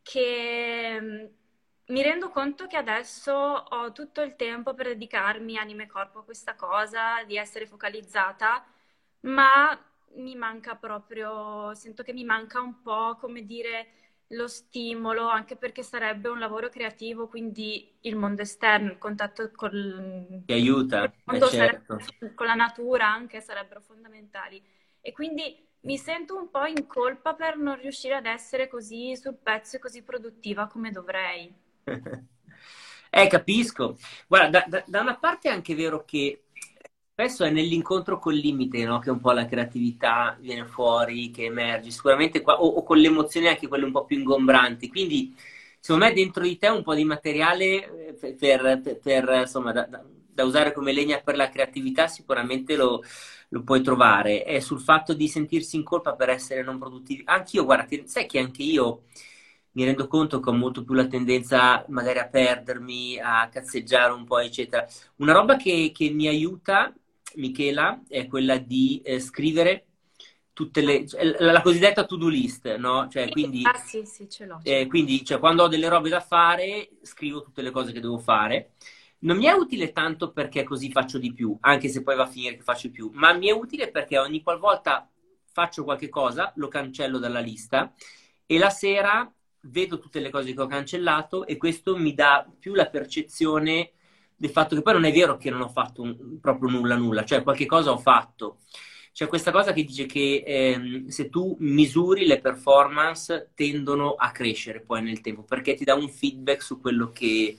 che 0.03 0.99
mm, 1.01 1.25
mi 1.87 2.03
rendo 2.03 2.31
conto 2.31 2.67
che 2.67 2.77
adesso 2.77 3.33
ho 3.33 3.93
tutto 3.93 4.21
il 4.23 4.37
tempo 4.37 4.75
per 4.75 4.87
dedicarmi 4.89 5.57
anima 5.59 5.83
e 5.83 5.87
corpo 5.87 6.21
a 6.21 6.25
questa 6.25 6.55
cosa, 6.55 7.25
di 7.25 7.37
essere 7.37 7.67
focalizzata, 7.67 8.65
ma 9.23 9.77
mi 10.15 10.35
manca 10.37 10.77
proprio, 10.77 11.75
sento 11.75 12.03
che 12.03 12.13
mi 12.13 12.25
manca 12.25 12.61
un 12.61 12.83
po', 12.83 13.17
come 13.19 13.45
dire, 13.47 13.89
lo 14.33 14.49
stimolo, 14.49 15.29
anche 15.29 15.57
perché 15.57 15.83
sarebbe 15.83 16.29
un 16.29 16.39
lavoro 16.39 16.69
creativo, 16.69 17.29
quindi 17.29 17.97
il 18.03 18.17
mondo 18.17 18.43
esterno, 18.43 18.91
il 18.91 18.99
contatto 18.99 19.51
col, 19.55 20.43
Ti 20.47 20.53
aiuta, 20.53 21.05
eh 21.05 21.13
mondo 21.25 21.43
certo. 21.43 21.99
sarebbe- 21.99 22.35
con 22.35 22.47
la 22.47 22.55
natura 22.55 23.07
anche 23.13 23.41
sarebbero 23.41 23.81
fondamentali. 23.81 24.63
E 25.01 25.13
quindi 25.13 25.67
mi 25.81 25.97
sento 25.99 26.37
un 26.37 26.51
po' 26.51 26.65
in 26.67 26.87
colpa 26.87 27.35
per 27.35 27.57
non 27.57 27.77
riuscire 27.81 28.15
ad 28.15 28.27
essere 28.27 28.69
così 28.69 29.17
sul 29.17 29.37
pezzo 29.37 29.77
e 29.77 29.81
così 29.81 30.03
produttiva 30.03 30.67
come 30.69 30.91
dovrei. 30.91 31.53
Eh, 33.15 33.27
capisco. 33.29 33.99
Guarda, 34.27 34.61
da, 34.61 34.65
da- 34.69 34.85
da 34.87 35.01
una 35.01 35.19
parte 35.19 35.49
è 35.51 35.53
anche 35.53 35.75
vero 35.75 36.05
che 36.05 36.45
spesso 37.29 37.45
è 37.45 37.51
nell'incontro 37.51 38.19
col 38.19 38.35
limite, 38.35 38.85
no? 38.85 38.99
Che 38.99 39.11
un 39.11 39.21
po' 39.21 39.33
la 39.33 39.47
creatività 39.47 40.37
viene 40.41 40.65
fuori, 40.67 41.31
che 41.31 41.45
emerge, 41.45 41.91
sicuramente 41.91 42.41
qua, 42.41 42.61
o, 42.61 42.67
o 42.67 42.83
con 42.83 42.99
le 42.99 43.07
emozioni 43.09 43.49
anche 43.49 43.69
quelle 43.69 43.85
un 43.85 43.93
po' 43.93 44.05
più 44.05 44.19
ingombranti. 44.19 44.89
Quindi, 44.89 45.35
secondo 45.81 46.07
me, 46.07 46.13
dentro 46.13 46.43
di 46.43 46.59
te 46.59 46.69
un 46.69 46.83
po' 46.83 46.95
di 46.95 47.05
materiale 47.05 48.09
eh, 48.09 48.13
per, 48.15 48.81
per- 48.83 48.99
per, 48.99 49.29
insomma, 49.41 49.73
da, 49.73 49.87
da- 49.87 50.45
usare 50.45 50.73
come 50.73 50.93
legna 50.93 51.21
per 51.23 51.37
la 51.37 51.49
creatività 51.51 52.09
sicuramente 52.09 52.75
lo, 52.77 53.03
lo 53.51 53.63
puoi 53.63 53.83
trovare. 53.83 54.43
È 54.45 54.59
sul 54.61 54.81
fatto 54.81 55.13
di 55.15 55.29
sentirsi 55.29 55.77
in 55.77 55.85
colpa 55.85 56.15
per 56.15 56.31
essere 56.31 56.63
non 56.63 56.79
produttivi. 56.79 57.23
Anch'io, 57.27 57.65
guarda, 57.65 57.87
sai 58.07 58.27
che 58.27 58.39
anche 58.39 58.63
io 58.63 59.03
mi 59.73 59.85
rendo 59.85 60.07
conto 60.07 60.41
che 60.41 60.51
ho 60.51 60.53
molto 60.53 60.85
più 60.85 60.95
la 60.95 61.07
tendenza 61.07 61.85
magari 61.89 62.19
a 62.19 62.27
perdermi, 62.29 63.19
a 63.19 63.49
cazzeggiare 63.49 64.13
un 64.13 64.25
po', 64.25 64.39
eccetera. 64.39 64.87
Una 65.17 65.33
roba 65.33 65.57
che, 65.57 65.93
che 65.95 66.11
mi 66.11 66.29
aiuta, 66.29 66.93
Michela, 67.37 68.03
è 68.09 68.27
quella 68.27 68.59
di 68.59 69.01
eh, 69.05 69.21
scrivere 69.21 69.87
tutte 70.53 70.81
le, 70.83 71.07
cioè, 71.07 71.25
la, 71.25 71.53
la 71.53 71.63
cosiddetta 71.63 72.05
to-do 72.05 72.29
list, 72.29 72.75
no? 72.77 73.09
Cioè, 73.09 73.31
quindi, 73.31 73.63
Ah 73.65 73.75
sì, 73.79 74.05
sì, 74.05 74.29
ce 74.29 74.47
l'ho. 74.47 74.61
eh, 74.65 74.87
quindi 74.87 75.25
cioè, 75.25 75.39
quando 75.39 75.65
ho 75.65 75.69
delle 75.69 75.89
robe 75.89 76.09
da 76.09 76.21
fare, 76.21 76.91
scrivo 77.03 77.43
tutte 77.43 77.63
le 77.63 77.71
cose 77.71 77.93
che 77.93 78.01
devo 78.01 78.19
fare. 78.19 78.73
Non 79.21 79.37
mi 79.37 79.45
è 79.45 79.53
utile 79.53 79.93
tanto 79.93 80.33
perché 80.33 80.65
così 80.65 80.91
faccio 80.91 81.17
di 81.19 81.33
più, 81.33 81.57
anche 81.61 81.89
se 81.89 82.03
poi 82.03 82.17
va 82.17 82.25
a 82.25 82.27
finire 82.27 82.57
che 82.57 82.63
faccio 82.63 82.89
di 82.89 82.93
più, 82.93 83.11
ma 83.15 83.33
mi 83.33 83.47
è 83.47 83.53
utile 83.53 83.89
perché 83.91 84.19
ogni 84.19 84.43
qualvolta 84.43 85.09
faccio 85.53 85.85
qualche 85.85 86.09
cosa, 86.09 86.53
lo 86.57 86.67
cancello 86.69 87.19
dalla 87.19 87.39
lista 87.41 87.93
e 88.47 88.59
la 88.59 88.71
sera 88.71 89.33
vedo 89.61 89.99
tutte 90.01 90.19
le 90.19 90.29
cose 90.31 90.53
che 90.53 90.61
ho 90.61 90.67
cancellato 90.67 91.47
e 91.47 91.57
questo 91.57 91.97
mi 91.97 92.15
dà 92.15 92.45
più 92.59 92.75
la 92.75 92.89
percezione 92.89 93.93
del 94.43 94.51
fatto 94.51 94.75
che 94.75 94.83
poi 94.83 94.95
non 94.95 95.05
è 95.05 95.13
vero 95.13 95.37
che 95.37 95.51
non 95.51 95.61
ho 95.61 95.69
fatto 95.69 96.03
un- 96.03 96.41
proprio 96.41 96.69
nulla 96.71 96.97
nulla, 96.97 97.25
cioè 97.25 97.43
qualche 97.43 97.67
cosa 97.67 97.93
ho 97.93 97.99
fatto. 97.99 98.59
C'è 99.13 99.27
questa 99.29 99.51
cosa 99.53 99.73
che 99.73 99.85
dice 99.85 100.07
che 100.07 100.43
ehm, 100.45 101.07
se 101.09 101.29
tu 101.29 101.55
misuri 101.61 102.27
le 102.27 102.41
performance 102.41 103.51
tendono 103.55 104.15
a 104.15 104.31
crescere 104.33 104.81
poi 104.81 105.03
nel 105.03 105.21
tempo 105.21 105.43
perché 105.45 105.75
ti 105.75 105.85
dà 105.85 105.95
un 105.95 106.09
feedback 106.09 106.63
su 106.63 106.81
quello 106.81 107.11
che, 107.13 107.59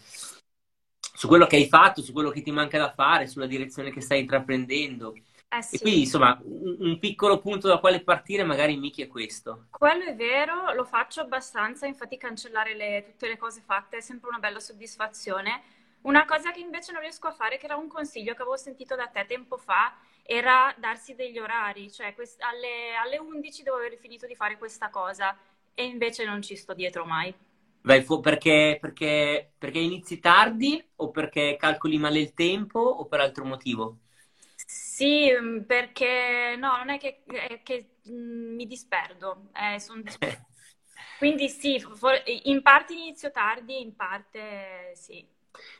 su 1.16 1.28
quello 1.28 1.46
che 1.46 1.56
hai 1.58 1.68
fatto, 1.68 2.02
su 2.02 2.12
quello 2.12 2.30
che 2.32 2.42
ti 2.42 2.52
manca 2.52 2.78
da 2.78 2.92
fare, 2.94 3.28
sulla 3.28 3.46
direzione 3.48 3.92
che 3.92 4.02
stai 4.02 4.22
intraprendendo. 4.22 5.14
Eh 5.52 5.62
sì. 5.62 5.76
E 5.76 5.80
quindi, 5.80 6.02
insomma, 6.02 6.40
un, 6.44 6.76
un 6.80 7.00
piccolo 7.00 7.40
punto 7.40 7.68
da 7.68 7.80
quale 7.80 8.04
partire 8.04 8.44
magari 8.44 8.76
Miki 8.78 9.04
è 9.04 9.08
questo. 9.08 9.66
Quello 9.70 10.06
è 10.06 10.16
vero, 10.16 10.72
lo 10.74 10.86
faccio 10.86 11.20
abbastanza, 11.22 11.86
infatti 11.86 12.18
cancellare 12.18 12.74
le- 12.76 13.04
tutte 13.04 13.28
le 13.28 13.38
cose 13.38 13.62
fatte 13.62 13.98
è 13.98 14.02
sempre 14.02 14.30
una 14.30 14.40
bella 14.40 14.60
soddisfazione. 14.60 15.62
Una 16.04 16.26
cosa 16.26 16.52
che 16.52 16.60
invece 16.60 16.92
non 16.92 17.02
riesco 17.02 17.28
a 17.28 17.32
fare, 17.34 17.58
che 17.58 17.66
era 17.66 17.76
un 17.76 17.88
consiglio 17.88 18.34
che 18.34 18.42
avevo 18.42 18.58
sentito 18.58 18.96
da 18.96 19.08
te 19.08 19.26
tempo 19.26 19.58
fa, 19.58 19.96
era 20.24 20.74
darsi 20.78 21.16
degli 21.16 21.40
orari, 21.40 21.92
cioè 21.92 22.14
quest- 22.14 22.42
alle, 22.42 22.96
alle 22.96 23.18
11 23.18 23.64
devo 23.64 23.78
aver 23.78 23.98
finito 23.98 24.26
di 24.28 24.36
fare 24.36 24.58
questa 24.58 24.90
cosa 24.90 25.38
e 25.74 25.86
invece 25.86 26.26
non 26.26 26.42
ci 26.42 26.56
sto 26.56 26.74
dietro 26.74 27.06
mai. 27.06 27.34
Vai 27.82 28.02
fu- 28.04 28.20
perché, 28.20 28.78
perché, 28.82 29.54
perché 29.58 29.78
inizi 29.80 30.20
tardi 30.20 30.84
o 30.98 31.12
perché 31.12 31.56
calcoli 31.60 31.98
male 31.98 32.20
il 32.20 32.34
tempo 32.34 32.80
o 32.80 33.06
per 33.06 33.20
altro 33.20 33.46
motivo? 33.46 34.00
Sì, 34.56 35.30
mm, 35.40 35.62
perché 35.64 36.56
no, 36.58 36.78
non 36.78 36.90
è 36.90 36.98
che, 37.00 37.24
è 37.26 37.62
che, 37.64 37.98
mm, 38.10 38.56
mi 38.56 38.66
disperdo, 38.68 39.50
eh, 39.54 39.80
son 39.80 40.04
quindi 41.16 41.50
sì, 41.50 41.80
for- 41.80 42.22
in 42.26 42.62
parte 42.62 42.94
inizio 42.94 43.32
tardi, 43.32 43.82
in 43.82 43.96
parte 43.96 44.94
sì. 44.96 45.26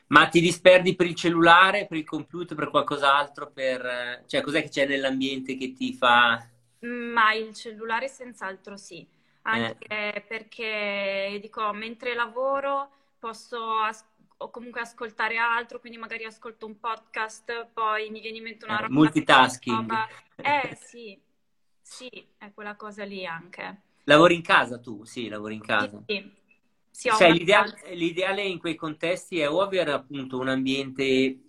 Ma 0.08 0.28
ti 0.28 0.40
disperdi 0.40 0.94
per 0.94 1.06
il 1.06 1.14
cellulare, 1.14 1.86
per 1.86 1.96
il 1.98 2.04
computer, 2.04 2.56
per 2.56 2.70
qualcos'altro? 2.70 3.50
Per... 3.52 3.84
eh, 3.84 4.22
Cioè, 4.26 4.40
cos'è 4.42 4.62
che 4.62 4.68
c'è 4.68 4.86
nell'ambiente 4.86 5.56
che 5.56 5.72
ti 5.72 5.92
fa... 5.94 6.46
Ma 6.80 7.32
il 7.32 7.54
cellulare 7.54 8.08
senz'altro 8.08 8.76
sì, 8.76 9.06
Eh, 9.52 9.74
anche 9.82 10.24
perché 10.28 11.38
dico, 11.40 11.72
mentre 11.72 12.14
lavoro 12.14 12.90
posso 13.18 13.78
as- 13.80 14.04
o 14.38 14.50
comunque 14.50 14.80
ascoltare 14.82 15.38
altro, 15.38 15.80
quindi 15.80 15.96
magari 15.98 16.24
ascolto 16.24 16.66
un 16.66 16.78
podcast, 16.78 17.68
poi 17.72 18.10
mi 18.10 18.20
viene 18.20 18.36
in 18.38 18.42
mente 18.44 18.66
una 18.66 18.80
eh, 18.80 18.86
roba, 18.86 18.90
multitasking. 18.90 19.64
roba. 19.64 20.06
Eh 20.40 20.74
sì, 20.76 21.18
sì, 21.80 22.08
è 22.38 22.52
quella 22.52 22.76
cosa 22.76 23.04
lì 23.04 23.24
anche. 23.24 23.80
Lavori 24.04 24.34
in 24.34 24.40
casa 24.40 24.78
tu? 24.78 25.04
Sì, 25.04 25.28
lavori 25.28 25.56
in 25.56 25.60
casa. 25.60 26.02
sì, 26.06 26.14
sì, 26.14 26.32
ho 27.10 27.16
Cioè, 27.16 27.30
l'ideale, 27.32 27.94
l'ideale 27.94 28.42
in 28.42 28.58
quei 28.58 28.74
contesti 28.76 29.38
è 29.38 29.48
o 29.50 29.60
avere 29.60 29.92
appunto 29.92 30.38
un 30.38 30.48
ambiente 30.48 31.02
eh, 31.04 31.40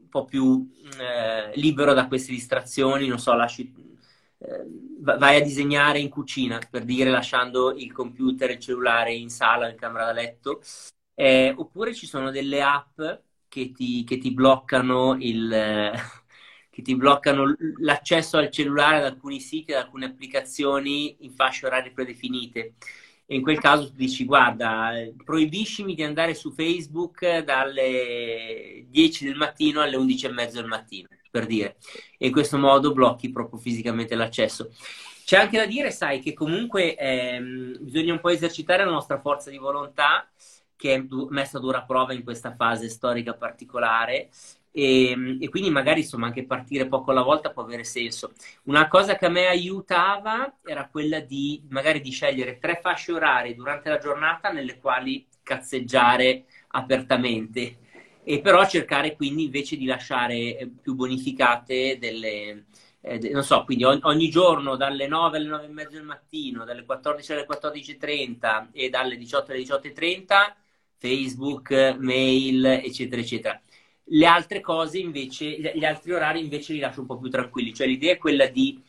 un 0.00 0.08
po' 0.08 0.24
più 0.24 0.68
eh, 0.98 1.52
libero 1.56 1.92
da 1.94 2.06
queste 2.06 2.32
distrazioni, 2.32 3.06
non 3.08 3.18
so, 3.18 3.34
lasci, 3.34 3.72
eh, 4.38 4.64
va- 5.00 5.16
vai 5.16 5.36
a 5.36 5.42
disegnare 5.42 5.98
in 5.98 6.08
cucina, 6.08 6.58
per 6.70 6.84
dire, 6.84 7.10
lasciando 7.10 7.72
il 7.72 7.92
computer 7.92 8.50
e 8.50 8.52
il 8.54 8.58
cellulare 8.60 9.12
in 9.14 9.30
sala, 9.30 9.68
in 9.68 9.76
camera 9.76 10.06
da 10.06 10.12
letto, 10.12 10.60
Eh, 11.14 11.54
oppure 11.56 11.94
ci 11.94 12.06
sono 12.06 12.30
delle 12.30 12.62
app 12.62 13.00
che 13.48 13.72
ti, 13.72 14.04
che 14.04 14.16
ti 14.18 14.32
bloccano 14.32 15.16
il, 15.20 15.92
che 16.70 16.82
ti 16.82 16.96
bloccano 16.96 17.54
l'accesso 17.80 18.38
al 18.38 18.50
cellulare 18.50 18.96
ad 18.98 19.04
alcuni 19.04 19.40
siti, 19.40 19.72
ad 19.72 19.82
alcune 19.84 20.06
applicazioni 20.06 21.16
in 21.24 21.32
fasce 21.32 21.66
orarie 21.66 21.92
predefinite. 21.92 22.74
E 23.30 23.36
in 23.36 23.42
quel 23.42 23.60
caso 23.60 23.86
tu 23.86 23.94
dici, 23.94 24.24
guarda, 24.24 24.90
proibiscimi 25.24 25.94
di 25.94 26.02
andare 26.02 26.34
su 26.34 26.50
Facebook 26.50 27.44
dalle 27.44 28.86
10 28.88 29.24
del 29.24 29.36
mattino 29.36 29.80
alle 29.80 29.94
11 29.94 30.26
e 30.26 30.32
mezzo 30.32 30.60
del 30.60 30.66
mattino, 30.66 31.06
per 31.30 31.46
dire. 31.46 31.76
E 32.18 32.26
in 32.26 32.32
questo 32.32 32.58
modo 32.58 32.92
blocchi 32.92 33.30
proprio 33.30 33.60
fisicamente 33.60 34.16
l'accesso. 34.16 34.72
C'è 35.24 35.36
anche 35.36 35.58
da 35.58 35.66
dire, 35.66 35.92
sai, 35.92 36.18
che 36.18 36.32
comunque 36.32 36.96
ehm, 36.96 37.76
bisogna 37.78 38.14
un 38.14 38.18
po' 38.18 38.30
esercitare 38.30 38.84
la 38.84 38.90
nostra 38.90 39.20
forza 39.20 39.48
di 39.48 39.58
volontà, 39.58 40.28
che 40.74 40.94
è 40.94 41.06
messa 41.28 41.58
a 41.58 41.60
dura 41.60 41.82
prova 41.82 42.12
in 42.12 42.24
questa 42.24 42.56
fase 42.56 42.88
storica 42.88 43.34
particolare. 43.34 44.30
E, 44.72 45.36
e 45.40 45.48
quindi 45.48 45.68
magari 45.70 46.00
insomma 46.00 46.26
anche 46.26 46.44
partire 46.46 46.86
poco 46.86 47.10
alla 47.10 47.22
volta 47.22 47.50
può 47.50 47.62
avere 47.62 47.84
senso. 47.84 48.32
Una 48.64 48.88
cosa 48.88 49.16
che 49.16 49.26
a 49.26 49.28
me 49.28 49.46
aiutava 49.46 50.58
era 50.64 50.88
quella 50.88 51.20
di 51.20 51.62
magari 51.70 52.00
di 52.00 52.10
scegliere 52.10 52.58
tre 52.58 52.78
fasce 52.80 53.12
orarie 53.12 53.54
durante 53.54 53.88
la 53.88 53.98
giornata 53.98 54.50
nelle 54.52 54.78
quali 54.78 55.26
cazzeggiare 55.42 56.44
apertamente 56.68 57.78
e 58.22 58.40
però 58.40 58.66
cercare 58.66 59.16
quindi 59.16 59.44
invece 59.44 59.76
di 59.76 59.86
lasciare 59.86 60.56
eh, 60.58 60.68
più 60.80 60.94
bonificate 60.94 61.98
delle, 61.98 62.66
eh, 63.00 63.30
non 63.30 63.42
so, 63.42 63.64
quindi 63.64 63.84
ogni, 63.84 64.00
ogni 64.04 64.28
giorno 64.28 64.76
dalle 64.76 65.06
9 65.08 65.38
alle 65.38 65.48
9 65.48 65.64
e 65.64 65.68
mezzo 65.68 65.90
del 65.92 66.04
mattino, 66.04 66.64
dalle 66.64 66.84
14 66.84 67.32
alle 67.32 67.46
14.30 67.46 68.68
e 68.72 68.88
dalle 68.90 69.16
18 69.16 69.50
alle 69.52 69.60
18.30 69.60 70.54
Facebook, 70.98 71.96
mail, 71.98 72.64
eccetera, 72.66 73.20
eccetera. 73.22 73.60
Le 74.12 74.26
altre 74.26 74.60
cose 74.60 74.98
invece, 74.98 75.46
gli 75.74 75.84
altri 75.84 76.12
orari 76.12 76.40
invece 76.40 76.72
li 76.72 76.80
lascio 76.80 77.00
un 77.00 77.06
po' 77.06 77.18
più 77.18 77.30
tranquilli, 77.30 77.72
cioè 77.72 77.86
l'idea 77.86 78.12
è 78.14 78.18
quella 78.18 78.46
di 78.46 78.82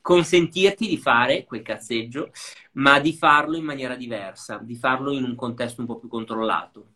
consentirti 0.00 0.86
di 0.88 0.98
fare 0.98 1.44
quel 1.44 1.62
cazzeggio, 1.62 2.32
ma 2.72 2.98
di 3.00 3.14
farlo 3.14 3.56
in 3.56 3.64
maniera 3.64 3.94
diversa, 3.94 4.58
di 4.58 4.74
farlo 4.74 5.12
in 5.12 5.24
un 5.24 5.34
contesto 5.34 5.80
un 5.80 5.86
po' 5.86 5.98
più 5.98 6.08
controllato. 6.08 6.86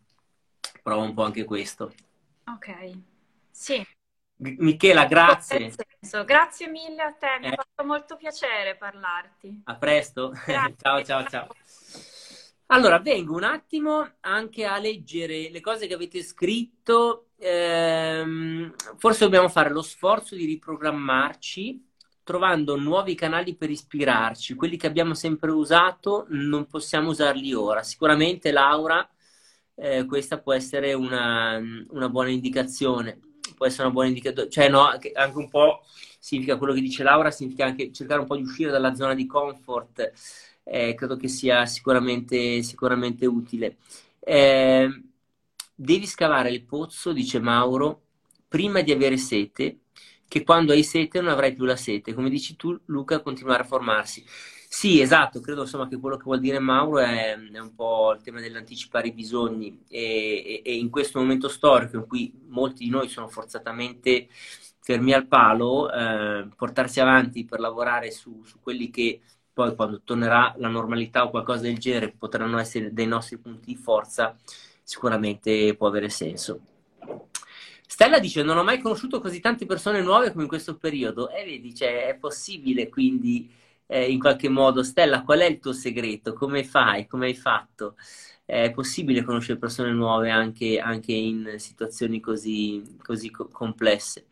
Prova 0.83 1.03
un 1.03 1.15
po' 1.15 1.23
anche 1.23 1.45
questo. 1.45 1.95
Ok, 2.49 2.91
sì. 3.51 3.85
Michela, 4.39 5.07
grazie. 5.07 5.73
Grazie 6.25 6.69
mille 6.69 7.03
a 7.03 7.13
te, 7.13 7.39
mi 7.41 7.47
ha 7.47 7.53
Eh. 7.53 7.57
fatto 7.57 7.85
molto 7.85 8.17
piacere 8.17 8.77
parlarti. 8.77 9.63
A 9.65 9.77
presto. 9.77 10.33
Ciao, 10.83 11.03
ciao, 11.03 11.27
ciao. 11.27 11.49
Allora, 12.69 12.99
vengo 12.99 13.35
un 13.35 13.45
attimo 13.45 14.09
anche 14.21 14.65
a 14.65 14.79
leggere 14.79 15.51
le 15.51 15.61
cose 15.61 15.87
che 15.87 15.95
avete 15.95 16.23
scritto. 16.23 17.29
Ehm, 17.39 18.75
forse 18.97 19.25
dobbiamo 19.25 19.49
fare 19.49 19.71
lo 19.71 19.83
sforzo 19.83 20.35
di 20.35 20.47
riprogrammarci 20.47 21.85
trovando 22.25 22.77
nuovi 22.77 23.15
canali 23.15 23.55
per 23.55 23.71
ispirarci. 23.71 24.55
Quelli 24.55 24.77
che 24.77 24.89
abbiamo 24.89 25.15
sempre 25.15 25.53
usato 25.53 26.27
non 26.31 26.67
possiamo 26.67 27.11
usarli 27.11 27.55
ora. 27.55 27.85
Sicuramente, 27.85 28.51
Laura, 28.51 29.09
eh, 29.77 30.05
questa 30.07 30.39
può 30.41 30.53
essere 30.53 30.93
una, 30.93 31.61
una 31.91 32.09
buona 32.09 32.31
indicazione. 32.31 33.21
Può 33.57 33.67
essere 33.67 33.85
una 33.85 33.93
buona 33.93 34.09
indicazione, 34.09 34.51
cioè 34.51 34.69
no, 34.69 34.81
anche 34.87 35.13
anche 35.15 35.39
un 35.39 35.49
po' 35.49 35.83
significa 36.19 36.57
quello 36.59 36.73
che 36.73 36.81
dice 36.81 37.05
Laura, 37.05 37.31
significa 37.31 37.65
anche 37.65 37.93
cercare 37.93 38.21
un 38.21 38.27
po' 38.27 38.37
di 38.37 38.43
uscire 38.43 38.71
dalla 38.73 38.95
zona 38.95 39.15
di 39.15 39.25
comfort 39.27 40.13
eh, 40.67 40.95
credo 40.95 41.17
che 41.17 41.29
sia 41.29 41.65
sicuramente, 41.67 42.63
sicuramente 42.63 43.27
utile. 43.27 43.77
Eh, 44.21 44.89
devi 45.75 46.07
scavare 46.07 46.51
il 46.51 46.65
pozzo, 46.65 47.13
dice 47.13 47.39
Mauro, 47.41 48.03
prima 48.49 48.81
di 48.83 48.93
avere 48.93 49.17
sete, 49.17 49.81
che 50.29 50.43
quando 50.45 50.73
hai 50.73 50.83
sete 50.83 51.21
non 51.21 51.31
avrai 51.33 51.55
più 51.55 51.65
la 51.65 51.77
sete. 51.77 52.15
Come 52.15 52.31
dici 52.31 52.57
tu, 52.57 52.79
Luca, 52.87 53.21
continuare 53.21 53.63
a 53.63 53.67
formarsi. 53.67 54.25
Sì, 54.69 55.01
esatto, 55.01 55.41
credo 55.41 55.63
insomma 55.63 55.89
che 55.89 55.99
quello 55.99 56.17
che 56.17 56.25
vuol 56.25 56.41
dire 56.41 56.59
Mauro 56.59 56.99
è, 56.99 57.35
è 57.39 57.59
un 57.59 57.75
po' 57.75 58.13
il 58.13 58.21
tema 58.23 58.41
dell'anticipare 58.41 59.09
i 59.09 59.13
bisogni 59.13 59.85
e, 59.89 60.63
e- 60.63 60.63
e 60.65 60.75
in 60.77 60.91
questo 60.91 61.19
momento 61.21 61.49
storico 61.49 61.97
in 61.97 62.07
cui 62.07 62.33
molti 62.49 62.85
di 62.85 62.91
noi 62.91 63.09
sono 63.09 63.29
forzatamente 63.29 64.29
fermi 64.81 65.13
al 65.13 65.27
palo, 65.27 65.91
eh, 65.93 66.49
portarsi 66.57 67.01
avanti 67.01 67.45
per 67.45 67.61
lavorare 67.61 68.11
su, 68.11 68.43
su 68.45 68.61
quelli 68.61 68.91
che 68.91 69.21
poi 69.57 69.75
quando 69.75 70.03
tornerà 70.05 70.55
la 70.59 70.69
normalità 70.69 71.25
o 71.25 71.31
qualcosa 71.31 71.63
del 71.63 71.79
genere 71.79 72.13
potranno 72.13 72.59
essere 72.59 72.93
dei 72.93 73.07
nostri 73.07 73.39
punti 73.39 73.73
di 73.73 73.75
forza, 73.75 74.37
sicuramente 74.83 75.75
può 75.75 75.87
avere 75.87 76.11
senso. 76.11 76.61
Stella 77.87 78.19
dice: 78.19 78.43
Non 78.43 78.59
ho 78.59 78.63
mai 78.63 78.81
conosciuto 78.83 79.19
così 79.19 79.41
tante 79.41 79.65
persone 79.65 80.03
nuove 80.03 80.31
come 80.31 80.43
in 80.43 80.49
questo 80.49 80.77
periodo. 80.77 81.31
E 81.31 81.43
vedi, 81.47 81.75
cioè, 81.75 82.07
è 82.09 82.17
possibile 82.17 82.91
quindi 82.91 83.51
eh, 83.87 84.11
in 84.11 84.19
qualche 84.19 84.51
modo. 84.51 84.83
Stella, 84.83 85.23
qual 85.23 85.39
è 85.39 85.47
il 85.47 85.59
tuo 85.59 85.73
segreto? 85.73 86.35
Come 86.35 86.63
fai? 86.63 87.07
Come 87.07 87.25
hai 87.27 87.35
fatto? 87.35 87.97
È 88.45 88.71
possibile 88.73 89.23
conoscere 89.25 89.59
persone 89.59 89.91
nuove 89.93 90.29
anche, 90.31 90.79
anche 90.79 91.13
in 91.13 91.55
situazioni 91.57 92.21
così, 92.21 92.99
così 93.03 93.31
co- 93.31 93.49
complesse. 93.49 94.27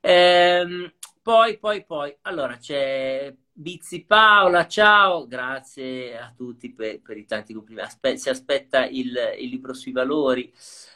Ehm, 0.00 0.92
poi, 1.22 1.58
poi, 1.58 1.84
poi, 1.84 2.16
allora 2.22 2.56
c'è 2.56 3.32
Bizzi 3.52 4.04
Paola, 4.04 4.66
ciao, 4.66 5.26
grazie 5.28 6.18
a 6.18 6.32
tutti 6.36 6.72
per, 6.72 7.00
per 7.00 7.16
i 7.16 7.26
tanti 7.26 7.54
complimenti. 7.54 7.88
Aspe- 7.88 8.16
si 8.16 8.28
aspetta 8.28 8.86
il, 8.86 9.16
il 9.38 9.48
libro 9.48 9.72
sui 9.72 9.92
valori. 9.92 10.52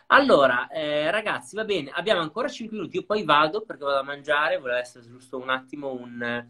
Allora, 0.08 0.68
eh, 0.68 1.10
ragazzi, 1.12 1.54
va 1.54 1.64
bene, 1.64 1.90
abbiamo 1.92 2.22
ancora 2.22 2.48
5 2.48 2.76
minuti. 2.76 2.96
Io 2.96 3.04
poi 3.04 3.22
vado 3.24 3.62
perché 3.62 3.84
vado 3.84 4.00
a 4.00 4.02
mangiare. 4.02 4.58
Voleva 4.58 4.80
essere 4.80 5.06
giusto 5.06 5.38
un 5.38 5.48
attimo 5.48 5.92
un, 5.92 6.44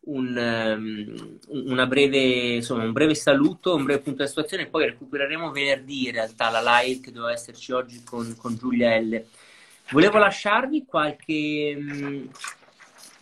un, 0.00 1.38
una 1.46 1.86
breve, 1.86 2.54
insomma, 2.56 2.82
un 2.82 2.92
breve 2.92 3.14
saluto, 3.14 3.74
un 3.76 3.84
breve 3.84 4.00
punto 4.00 4.22
di 4.22 4.28
situazione. 4.28 4.66
Poi 4.66 4.86
recupereremo 4.86 5.52
venerdì 5.52 6.06
in 6.06 6.12
realtà 6.12 6.50
la 6.50 6.80
live 6.80 7.00
che 7.00 7.12
doveva 7.12 7.32
esserci 7.32 7.70
oggi 7.72 8.02
con, 8.02 8.34
con 8.36 8.56
Giulia 8.56 8.98
L. 8.98 9.24
Volevo 9.90 10.18
lasciarvi 10.18 10.84
qualche 10.84 11.76
mh, 11.76 12.30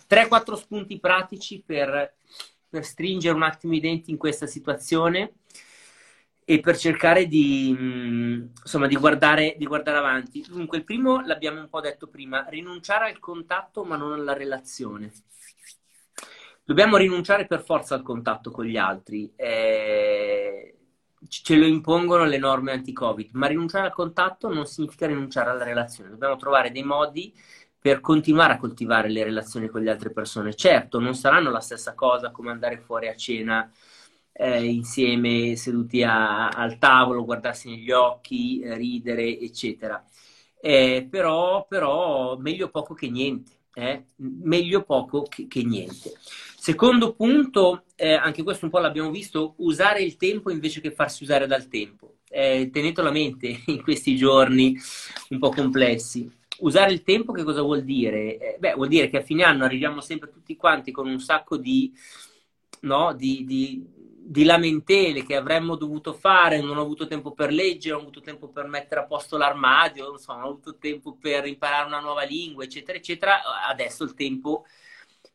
3-4 0.09 0.55
spunti 0.55 0.99
pratici 0.99 1.63
per, 1.65 2.15
per 2.69 2.85
stringere 2.85 3.35
un 3.35 3.43
attimo 3.43 3.75
i 3.75 3.81
denti 3.81 4.11
in 4.11 4.17
questa 4.17 4.47
situazione 4.47 5.35
e 6.45 6.61
per 6.61 6.79
cercare 6.79 7.27
di, 7.27 7.77
mh, 7.79 8.53
insomma, 8.63 8.87
di, 8.87 8.97
guardare, 8.97 9.55
di 9.59 9.67
guardare 9.67 9.99
avanti. 9.99 10.43
Dunque, 10.49 10.79
il 10.79 10.85
primo 10.85 11.21
l'abbiamo 11.21 11.61
un 11.61 11.69
po' 11.69 11.81
detto 11.81 12.07
prima, 12.07 12.47
rinunciare 12.49 13.11
al 13.11 13.19
contatto 13.19 13.85
ma 13.85 13.97
non 13.97 14.13
alla 14.13 14.33
relazione. 14.33 15.13
Dobbiamo 16.65 16.97
rinunciare 16.97 17.47
per 17.47 17.63
forza 17.63 17.95
al 17.95 18.03
contatto 18.03 18.51
con 18.51 18.65
gli 18.65 18.77
altri, 18.77 19.31
eh, 19.37 20.75
ce 21.27 21.57
lo 21.57 21.67
impongono 21.67 22.25
le 22.25 22.39
norme 22.39 22.73
anti-Covid, 22.73 23.31
ma 23.33 23.47
rinunciare 23.47 23.87
al 23.87 23.93
contatto 23.93 24.53
non 24.53 24.67
significa 24.67 25.07
rinunciare 25.07 25.51
alla 25.51 25.65
relazione. 25.65 26.11
Dobbiamo 26.11 26.37
trovare 26.37 26.71
dei 26.71 26.83
modi 26.83 27.35
per 27.89 28.01
continuare 28.01 28.53
a 28.53 28.59
coltivare 28.59 29.09
le 29.09 29.25
relazioni 29.25 29.67
con 29.69 29.83
le 29.83 29.91
altre 29.91 30.11
persone. 30.11 30.55
Certo, 30.55 31.01
non 31.01 31.15
saranno 31.15 31.51
la 31.51 31.61
stessa 31.61 31.95
cosa 31.95 32.31
come 32.31 32.51
andare 32.51 32.77
fuori 32.77 33.09
a 33.09 33.17
cena 33.17 33.73
eh, 34.31 34.63
insieme 34.63 35.57
seduti 35.57 36.03
a, 36.03 36.49
al 36.49 36.77
tavolo, 36.77 37.25
guardarsi 37.25 37.71
negli 37.71 37.91
occhi, 37.91 38.61
eh, 38.61 38.75
ridere, 38.77 39.39
eccetera. 39.39 40.05
Eh, 40.61 41.07
però, 41.09 41.67
però, 41.67 42.37
meglio 42.37 42.69
poco 42.69 42.93
che 42.93 43.09
niente. 43.09 43.53
Eh? 43.73 44.05
Meglio 44.17 44.83
poco 44.83 45.23
che, 45.23 45.47
che 45.47 45.63
niente. 45.63 46.13
Secondo 46.59 47.15
punto, 47.15 47.85
eh, 47.95 48.13
anche 48.13 48.43
questo 48.43 48.67
un 48.67 48.71
po' 48.71 48.81
l'abbiamo 48.81 49.11
visto, 49.11 49.55
usare 49.59 50.03
il 50.03 50.19
tempo 50.19 50.51
invece 50.51 50.83
che 50.83 50.91
farsi 50.91 51.23
usare 51.23 51.47
dal 51.47 51.69
tempo. 51.69 52.17
Eh, 52.29 52.69
tenetelo 52.71 53.09
a 53.09 53.13
mente 53.13 53.63
in 53.65 53.81
questi 53.83 54.15
giorni 54.15 54.77
un 55.31 55.39
po' 55.39 55.49
complessi. 55.49 56.37
Usare 56.61 56.93
il 56.93 57.03
tempo 57.05 57.33
che 57.33 57.45
cosa 57.45 57.63
vuol 57.63 57.85
dire? 57.85 58.37
Eh, 58.39 58.57
beh, 58.59 58.75
vuol 58.75 58.89
dire 58.89 59.09
che 59.09 59.19
a 59.19 59.23
fine 59.23 59.45
anno 59.45 59.65
arriviamo 59.65 60.01
sempre 60.01 60.31
tutti 60.31 60.57
quanti 60.57 60.91
con 60.91 61.07
un 61.07 61.21
sacco 61.21 61.57
di, 61.57 61.93
no, 62.83 63.15
di, 63.15 63.45
di 63.45 63.97
di 64.29 64.45
lamentele 64.45 65.25
che 65.25 65.37
avremmo 65.37 65.75
dovuto 65.75 66.13
fare, 66.13 66.61
non 66.61 66.77
ho 66.77 66.83
avuto 66.83 67.07
tempo 67.07 67.33
per 67.33 67.51
leggere, 67.51 67.93
non 67.95 68.01
ho 68.01 68.03
avuto 68.09 68.21
tempo 68.21 68.49
per 68.51 68.67
mettere 68.67 69.01
a 69.01 69.07
posto 69.07 69.39
l'armadio, 69.39 70.11
insomma, 70.13 70.41
non 70.41 70.49
ho 70.49 70.51
avuto 70.53 70.77
tempo 70.77 71.17
per 71.17 71.47
imparare 71.47 71.87
una 71.87 72.01
nuova 72.01 72.25
lingua, 72.25 72.63
eccetera, 72.65 72.99
eccetera. 72.99 73.41
Adesso 73.67 74.05
il 74.05 74.13
tempo 74.13 74.67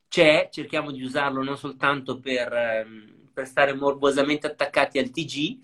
c'è, 0.07 0.49
cerchiamo 0.51 0.91
di 0.91 1.01
usarlo 1.03 1.41
non 1.43 1.57
soltanto 1.57 2.19
per, 2.19 2.53
ehm, 2.53 3.29
per 3.33 3.47
stare 3.47 3.73
morbosamente 3.73 4.45
attaccati 4.47 4.99
al 4.99 5.09
TG, 5.09 5.59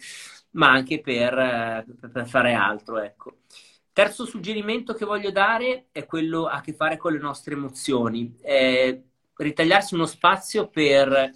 ma 0.52 0.72
anche 0.72 1.00
per, 1.02 1.38
eh, 1.38 1.86
per 2.12 2.28
fare 2.28 2.54
altro, 2.54 3.00
ecco. 3.00 3.38
Terzo 3.94 4.26
suggerimento 4.26 4.94
che 4.94 5.06
voglio 5.06 5.32
dare 5.32 5.88
è 5.92 6.06
quello 6.06 6.46
a 6.46 6.62
che 6.62 6.74
fare 6.74 6.98
con 6.98 7.14
le 7.14 7.20
nostre 7.20 7.54
emozioni. 7.54 8.36
Eh, 8.42 9.04
ritagliarsi 9.36 9.94
uno 9.94 10.06
spazio 10.06 10.70
per 10.70 11.34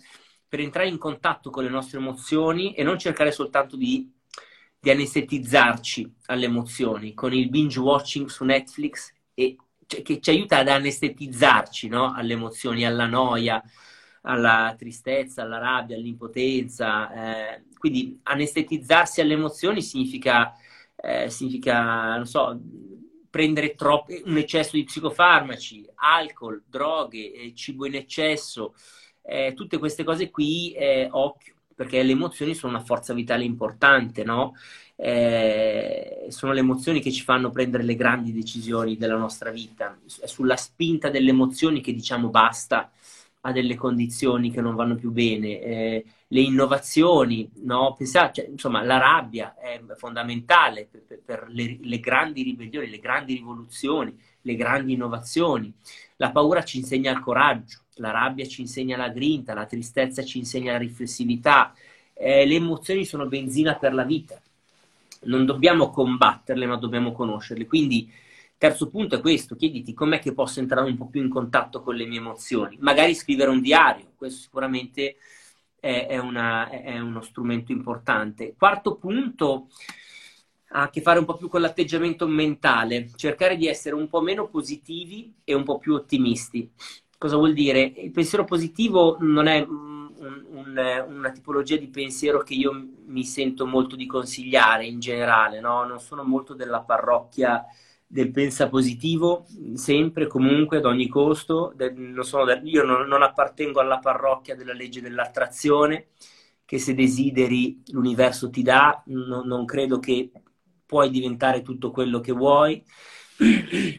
per 0.54 0.62
entrare 0.62 0.88
in 0.88 1.00
contatto 1.00 1.50
con 1.50 1.64
le 1.64 1.70
nostre 1.72 1.98
emozioni 1.98 2.76
e 2.76 2.84
non 2.84 3.00
cercare 3.00 3.32
soltanto 3.32 3.76
di, 3.76 4.08
di 4.80 4.92
anestetizzarci 4.92 6.18
alle 6.28 6.46
emozioni 6.46 7.16
con 7.16 7.34
il 7.34 7.50
binge 7.50 7.80
watching 7.80 8.28
su 8.28 8.44
Netflix 8.44 9.12
e, 9.34 9.56
cioè, 9.88 10.04
che 10.04 10.22
ci 10.22 10.30
aiuta 10.30 10.60
ad 10.60 10.68
anestetizzarci 10.68 11.88
no? 11.88 12.14
alle 12.14 12.34
emozioni, 12.34 12.86
alla 12.86 13.08
noia, 13.08 13.64
alla 14.22 14.76
tristezza, 14.78 15.42
alla 15.42 15.58
rabbia, 15.58 15.96
all'impotenza. 15.96 17.56
Eh, 17.56 17.64
quindi 17.76 18.20
anestetizzarsi 18.22 19.22
alle 19.22 19.34
emozioni 19.34 19.82
significa, 19.82 20.56
eh, 21.04 21.30
significa 21.30 22.16
non 22.16 22.26
so, 22.26 22.60
prendere 23.30 23.76
troppo, 23.76 24.14
un 24.26 24.38
eccesso 24.38 24.78
di 24.78 24.86
psicofarmaci, 24.86 25.86
alcol, 25.96 26.64
droghe, 26.66 27.34
eh, 27.34 27.54
cibo 27.54 27.86
in 27.86 27.96
eccesso 27.96 28.74
eh, 29.24 29.54
tutte 29.56 29.78
queste 29.80 30.04
cose 30.04 30.30
qui, 30.30 30.74
eh, 30.74 31.08
occhio, 31.12 31.56
perché 31.76 32.04
le 32.04 32.12
emozioni 32.12 32.54
sono 32.54 32.74
una 32.76 32.84
forza 32.84 33.14
vitale 33.14 33.44
importante, 33.44 34.24
no? 34.24 34.54
Eh, 34.96 36.28
sono 36.30 36.54
le 36.54 36.60
emozioni 36.60 37.02
che 37.02 37.12
ci 37.12 37.24
fanno 37.24 37.50
prendere 37.50 37.84
le 37.84 37.96
grandi 37.96 38.32
decisioni 38.32 38.96
della 38.98 39.18
nostra 39.18 39.50
vita. 39.50 39.98
È 40.20 40.28
sulla 40.28 40.56
spinta 40.56 41.10
delle 41.10 41.32
emozioni 41.32 41.82
che 41.82 41.94
diciamo 41.94 42.30
basta 42.30 42.92
a 43.46 43.52
delle 43.52 43.76
condizioni 43.76 44.52
che 44.52 44.62
non 44.62 44.76
vanno 44.76 44.96
più 44.96 45.12
bene. 45.12 45.62
Eh, 45.62 46.06
le 46.28 46.42
innovazioni, 46.42 47.50
no? 47.64 47.94
Pensate, 47.98 48.42
cioè, 48.42 48.52
insomma, 48.52 48.84
la 48.84 48.98
rabbia 48.98 49.56
è 49.56 49.82
fondamentale 49.96 50.88
per, 50.90 51.04
per, 51.06 51.22
per 51.24 51.46
le, 51.50 51.78
le, 51.82 52.00
grandi 52.00 52.44
ribellioni, 52.44 52.90
le 52.90 53.00
grandi 53.00 53.36
rivoluzioni, 53.36 54.18
le 54.42 54.56
grandi 54.56 54.94
innovazioni. 54.94 55.74
La 56.18 56.32
paura 56.32 56.64
ci 56.64 56.78
insegna 56.78 57.12
il 57.12 57.20
coraggio 57.20 57.82
la 57.98 58.12
rabbia 58.12 58.46
ci 58.46 58.62
insegna 58.62 58.98
la 58.98 59.10
grinta, 59.10 59.54
la 59.54 59.66
tristezza 59.66 60.24
ci 60.24 60.38
insegna 60.40 60.72
la 60.72 60.78
riflessività, 60.78 61.74
eh, 62.14 62.46
le 62.46 62.56
emozioni 62.56 63.06
sono 63.06 63.28
benzina 63.28 63.76
per 63.76 63.94
la 63.94 64.04
vita. 64.04 64.42
Non 65.26 65.46
dobbiamo 65.46 65.90
combatterle, 65.90 66.66
ma 66.66 66.76
dobbiamo 66.78 67.12
conoscerle. 67.12 67.66
Quindi, 67.66 68.12
terzo 68.64 68.88
punto 68.88 69.16
è 69.16 69.20
questo: 69.20 69.58
chiediti 69.58 69.94
com'è 69.94 70.20
che 70.20 70.34
posso 70.34 70.62
entrare 70.62 70.90
un 70.90 70.96
po' 70.96 71.10
più 71.10 71.22
in 71.22 71.28
contatto 71.28 71.82
con 71.82 71.96
le 71.96 72.06
mie 72.06 72.20
emozioni. 72.20 72.78
Magari 72.80 73.14
scrivere 73.14 73.50
un 73.50 73.60
diario, 73.60 74.14
questo 74.16 74.40
sicuramente 74.40 75.18
è, 75.82 76.08
è, 76.08 76.18
una, 76.18 76.70
è 76.70 76.98
uno 76.98 77.22
strumento 77.22 77.74
importante. 77.74 78.56
Quarto 78.58 78.96
punto 78.96 79.68
ha 80.70 80.84
a 80.84 80.90
che 80.90 81.02
fare 81.02 81.20
un 81.20 81.26
po' 81.26 81.36
più 81.36 81.50
con 81.50 81.60
l'atteggiamento 81.60 82.26
mentale, 82.26 83.10
cercare 83.16 83.58
di 83.58 83.68
essere 83.68 83.96
un 83.96 84.08
po' 84.08 84.22
meno 84.22 84.48
positivi 84.48 85.34
e 85.44 85.54
un 85.54 85.64
po' 85.64 85.78
più 85.78 85.94
ottimisti. 85.94 86.72
Cosa 87.18 87.36
vuol 87.36 87.52
dire? 87.52 87.82
Il 87.82 88.12
pensiero 88.12 88.46
positivo 88.46 89.18
non 89.20 89.48
è 89.48 89.60
un, 89.60 90.10
un, 90.20 91.06
una 91.10 91.32
tipologia 91.32 91.76
di 91.76 91.90
pensiero 91.90 92.40
che 92.40 92.54
io 92.54 92.72
mi 93.08 93.26
sento 93.26 93.66
molto 93.66 93.98
di 93.98 94.06
consigliare 94.06 94.86
in 94.86 95.02
generale, 95.02 95.60
no? 95.60 95.84
Non 95.84 96.00
sono 96.00 96.24
molto 96.24 96.54
della 96.54 96.80
parrocchia 96.80 97.62
del 98.14 98.30
pensa 98.30 98.70
positivo, 98.70 99.48
sempre, 99.74 100.28
comunque, 100.28 100.78
ad 100.78 100.86
ogni 100.86 101.08
costo. 101.08 101.74
Non 101.76 102.24
del, 102.46 102.62
io 102.64 102.84
non, 102.84 103.08
non 103.08 103.24
appartengo 103.24 103.80
alla 103.80 103.98
parrocchia 103.98 104.56
della 104.56 104.74
legge 104.74 105.02
dell'attrazione, 105.02 106.10
che 106.64 106.78
se 106.78 106.94
desideri 106.94 107.82
l'universo 107.88 108.52
ti 108.52 108.62
dà, 108.62 109.02
non, 109.08 109.48
non 109.48 109.66
credo 109.66 109.98
che 109.98 110.30
puoi 110.86 111.10
diventare 111.10 111.64
tutto 111.64 111.90
quello 111.90 112.20
che 112.20 112.34
vuoi. 112.34 112.84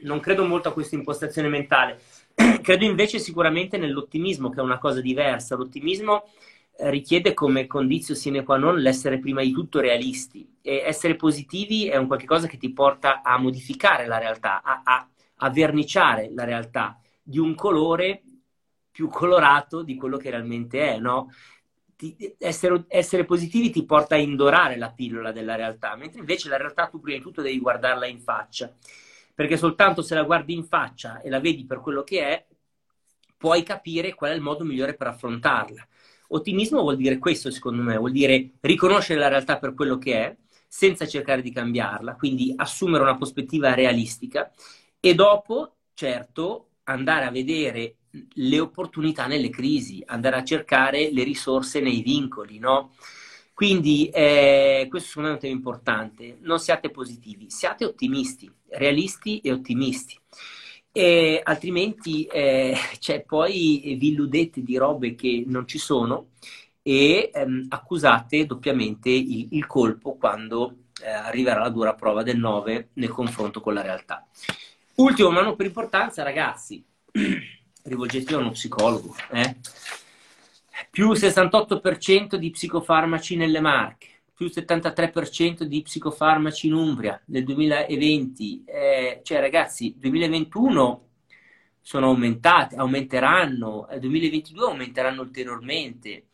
Non 0.03 0.21
credo 0.21 0.45
molto 0.47 0.69
a 0.69 0.73
questa 0.73 0.95
impostazione 0.95 1.49
mentale 1.49 2.01
Credo 2.63 2.85
invece 2.85 3.19
sicuramente 3.19 3.79
nell'ottimismo, 3.79 4.49
che 4.49 4.61
è 4.61 4.63
una 4.63 4.79
cosa 4.79 5.01
diversa. 5.01 5.57
L'ottimismo 5.57 6.23
eh, 6.23 6.31
richiede 6.79 7.35
come 7.35 7.67
condizio 7.67 8.15
sine 8.15 8.43
qua 8.43 8.57
non 8.57 8.79
l'essere 8.79 9.19
prima 9.19 9.43
di 9.43 9.53
tutto 9.53 9.81
realisti 9.81 10.59
e 10.61 10.83
essere 10.85 11.17
positivi 11.17 11.89
è 11.89 11.97
un 11.97 12.07
qualche 12.07 12.27
cosa 12.27 12.47
che 12.47 12.57
ti 12.57 12.73
porta 12.73 13.23
a 13.23 13.39
modificare 13.39 14.07
la 14.07 14.19
realtà, 14.19 14.63
a, 14.63 14.83
a, 14.85 15.09
a 15.37 15.51
verniciare 15.51 16.31
la 16.33 16.45
realtà 16.45 16.99
di 17.23 17.39
un 17.39 17.55
colore 17.55 18.23
più 18.91 19.09
colorato 19.09 19.83
di 19.83 19.95
quello 19.95 20.17
che 20.17 20.31
realmente 20.31 20.95
è, 20.95 20.99
no? 20.99 21.33
Ti, 21.97 22.37
essere, 22.39 22.85
essere, 22.89 23.25
positivi 23.25 23.71
ti 23.71 23.85
porta 23.85 24.17
a 24.17 24.19
indorare 24.19 24.77
la 24.77 24.91
pillola 24.91 25.31
della 25.33 25.55
realtà, 25.55 25.95
mentre 25.97 26.21
invece 26.21 26.49
la 26.49 26.57
realtà 26.57 26.89
tu 26.89 27.01
prima 27.01 27.19
di 27.19 27.23
tutto 27.23 27.41
devi 27.41 27.61
guardarla 27.61 28.07
in 28.07 28.21
faccia 28.21 28.73
perché 29.35 29.57
soltanto 29.57 30.01
se 30.01 30.15
la 30.15 30.23
guardi 30.23 30.55
in 30.55 30.65
faccia 30.65 31.21
e 31.21 31.29
la 31.29 31.41
vedi 31.41 31.67
per 31.67 31.81
quello 31.81 32.05
che 32.05 32.21
è, 32.21 32.47
puoi 33.37 33.63
capire 33.63 34.15
qual 34.15 34.31
è 34.31 34.35
il 34.35 34.41
modo 34.41 34.65
migliore 34.65 34.95
per 34.95 35.09
affrontarla. 35.09 35.87
Ottimismo 36.29 36.81
vuol 36.81 36.97
dire 36.97 37.19
questo, 37.19 37.51
secondo 37.51 37.83
me, 37.83 37.97
vuol 37.97 38.13
dire 38.13 38.53
riconoscere 38.61 39.19
la 39.19 39.29
realtà 39.29 39.59
per 39.59 39.75
quello 39.75 39.99
che 39.99 40.15
è, 40.15 40.37
senza 40.67 41.07
cercare 41.07 41.43
di 41.43 41.53
cambiarla, 41.53 42.17
quindi 42.17 42.53
assumere 42.57 43.05
una 43.05 43.17
prospettiva 43.17 43.75
realistica 43.75 44.51
e 44.99 45.15
dopo, 45.15 45.77
certo, 45.95 46.71
andare 46.85 47.27
a 47.27 47.31
vedere 47.31 47.97
le 48.35 48.61
opportunità 48.61 49.27
nelle 49.27 49.51
crisi, 49.51 50.03
andare 50.07 50.37
a 50.37 50.45
cercare 50.45 51.13
le 51.13 51.23
risorse 51.23 51.81
nei 51.81 52.03
vincoli, 52.03 52.59
no? 52.59 52.93
Quindi 53.53 54.09
eh, 54.09 54.89
questo 54.91 55.09
secondo 55.11 55.29
me 55.29 55.35
è 55.35 55.39
un 55.39 55.43
tema 55.43 55.55
importante. 55.55 56.39
Non 56.41 56.59
siate 56.59 56.91
positivi, 56.91 57.51
siate 57.51 57.85
ottimisti, 57.85 58.51
realisti 58.71 59.39
e 59.41 59.53
ottimisti. 59.53 60.19
E 60.97 61.41
altrimenti 61.43 62.25
eh, 62.25 62.77
cioè, 63.01 63.23
poi 63.23 63.97
vi 63.99 64.11
illudete 64.11 64.63
di 64.63 64.77
robe 64.77 65.17
che 65.17 65.43
non 65.47 65.67
ci 65.67 65.79
sono 65.79 66.29
e 66.83 67.31
ehm, 67.35 67.67
accusate 67.69 68.47
doppiamente 68.47 69.11
il, 69.11 69.49
il 69.51 69.67
colpo 69.67 70.17
quando 70.17 70.77
eh, 71.03 71.11
arriverà 71.11 71.61
la 71.61 71.71
dura 71.71 71.95
prova 71.95 72.23
del 72.23 72.39
9 72.39 72.91
nel 72.95 73.09
confronto 73.09 73.61
con 73.61 73.75
la 73.75 73.83
realtà. 73.83 74.25
Ultimo, 74.97 75.31
ma 75.31 75.43
non 75.43 75.57
per 75.57 75.67
importanza, 75.67 76.23
ragazzi, 76.23 76.85
rivolgetevi 77.83 78.35
a 78.35 78.39
uno 78.39 78.51
psicologo. 78.51 79.17
Eh? 79.33 79.57
più 80.91 81.11
68% 81.11 82.37
di 82.37 82.51
psicofarmaci 82.51 83.35
nelle 83.35 83.61
Marche, 83.61 84.07
più 84.35 84.47
73% 84.47 85.63
di 85.63 85.83
psicofarmaci 85.83 86.67
in 86.67 86.75
Umbria 86.75 87.21
nel 87.27 87.45
2020. 87.45 88.65
Eh, 88.67 89.21
cioè 89.23 89.41
ragazzi, 89.41 89.95
2021 89.97 91.09
sono 91.81 92.07
aumentate, 92.07 92.77
aumenteranno, 92.77 93.87
nel 93.91 94.01
2022 94.01 94.67
aumenteranno 94.67 95.23
ulteriormente. 95.23 96.29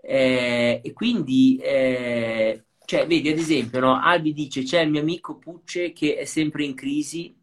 Eh, 0.00 0.80
e 0.82 0.92
quindi 0.92 1.56
eh, 1.58 2.64
cioè, 2.84 3.06
vedi, 3.06 3.30
ad 3.30 3.38
esempio, 3.38 3.80
no? 3.80 4.00
Albi 4.00 4.32
dice 4.32 4.62
c'è 4.62 4.80
il 4.80 4.90
mio 4.90 5.00
amico 5.00 5.38
Pucce 5.38 5.92
che 5.92 6.16
è 6.16 6.24
sempre 6.24 6.64
in 6.64 6.74
crisi 6.74 7.34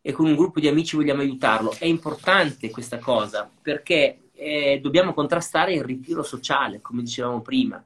e 0.00 0.12
con 0.12 0.26
un 0.26 0.34
gruppo 0.34 0.60
di 0.60 0.68
amici 0.68 0.96
vogliamo 0.96 1.20
aiutarlo. 1.20 1.74
È 1.78 1.84
importante 1.84 2.70
questa 2.70 2.98
cosa 2.98 3.50
perché 3.62 4.30
eh, 4.32 4.80
dobbiamo 4.82 5.12
contrastare 5.14 5.74
il 5.74 5.84
ritiro 5.84 6.22
sociale, 6.22 6.80
come 6.80 7.02
dicevamo 7.02 7.40
prima. 7.42 7.82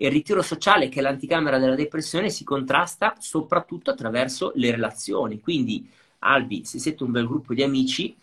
Il 0.00 0.12
ritiro 0.12 0.42
sociale, 0.42 0.88
che 0.88 1.00
è 1.00 1.02
l'anticamera 1.02 1.58
della 1.58 1.74
depressione, 1.74 2.30
si 2.30 2.44
contrasta 2.44 3.16
soprattutto 3.18 3.90
attraverso 3.90 4.52
le 4.54 4.70
relazioni. 4.70 5.40
Quindi, 5.40 5.90
Albi, 6.20 6.64
se 6.64 6.78
siete 6.78 7.02
un 7.02 7.10
bel 7.10 7.26
gruppo 7.26 7.52
di 7.52 7.64
amici, 7.64 8.16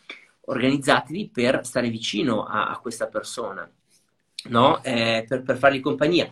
organizzatevi 0.45 1.29
per 1.33 1.65
stare 1.65 1.89
vicino 1.89 2.45
a, 2.45 2.69
a 2.69 2.79
questa 2.79 3.07
persona, 3.07 3.69
no? 4.49 4.81
eh, 4.83 5.25
per, 5.27 5.43
per 5.43 5.57
fargli 5.57 5.81
compagnia. 5.81 6.29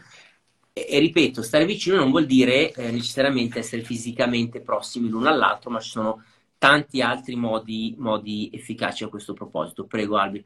E, 0.72 0.88
e, 0.90 1.00
ripeto, 1.00 1.42
stare 1.42 1.66
vicino 1.66 1.98
non 1.98 2.10
vuol 2.10 2.26
dire 2.26 2.72
eh, 2.72 2.92
necessariamente 2.92 3.60
essere 3.60 3.84
fisicamente 3.84 4.62
prossimi 4.62 5.10
l'uno 5.10 5.28
all'altro, 5.28 5.70
ma 5.70 5.82
ci 5.82 5.90
sono 5.90 6.24
tanti 6.58 7.02
altri 7.02 7.36
modi, 7.36 7.96
modi 7.98 8.50
efficaci 8.54 9.04
a 9.04 9.10
questo 9.10 9.34
proposito. 9.34 9.86
Prego, 9.86 10.16
Albi. 10.16 10.46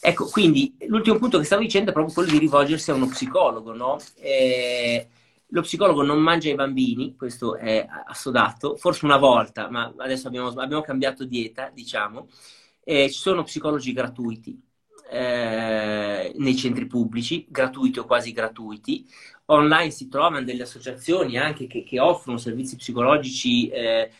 Ecco, 0.00 0.26
quindi 0.26 0.76
l'ultimo 0.86 1.18
punto 1.18 1.38
che 1.38 1.44
stavo 1.44 1.62
dicendo 1.62 1.90
è 1.90 1.92
proprio 1.92 2.14
quello 2.14 2.30
di 2.30 2.38
rivolgersi 2.38 2.90
a 2.90 2.94
uno 2.94 3.08
psicologo, 3.08 3.74
no? 3.74 3.98
Eh, 4.16 5.08
lo 5.48 5.62
psicologo 5.62 6.02
non 6.02 6.20
mangia 6.20 6.50
i 6.50 6.54
bambini, 6.54 7.16
questo 7.16 7.56
è 7.56 7.86
assodato, 8.06 8.76
forse 8.76 9.04
una 9.04 9.16
volta, 9.16 9.70
ma 9.70 9.92
adesso 9.96 10.28
abbiamo, 10.28 10.48
abbiamo 10.48 10.82
cambiato 10.82 11.24
dieta, 11.24 11.70
diciamo. 11.72 12.28
Eh, 12.84 13.10
ci 13.10 13.18
sono 13.18 13.42
psicologi 13.42 13.92
gratuiti 13.92 14.60
eh, 15.10 16.32
nei 16.36 16.56
centri 16.56 16.86
pubblici, 16.86 17.46
gratuiti 17.48 17.98
o 17.98 18.04
quasi 18.04 18.32
gratuiti. 18.32 19.06
Online 19.46 19.90
si 19.90 20.08
trovano 20.08 20.42
delle 20.42 20.62
associazioni 20.62 21.38
anche 21.38 21.66
che, 21.66 21.82
che 21.82 21.98
offrono 22.00 22.38
servizi 22.38 22.76
psicologici 22.76 23.68
eh, 23.68 24.10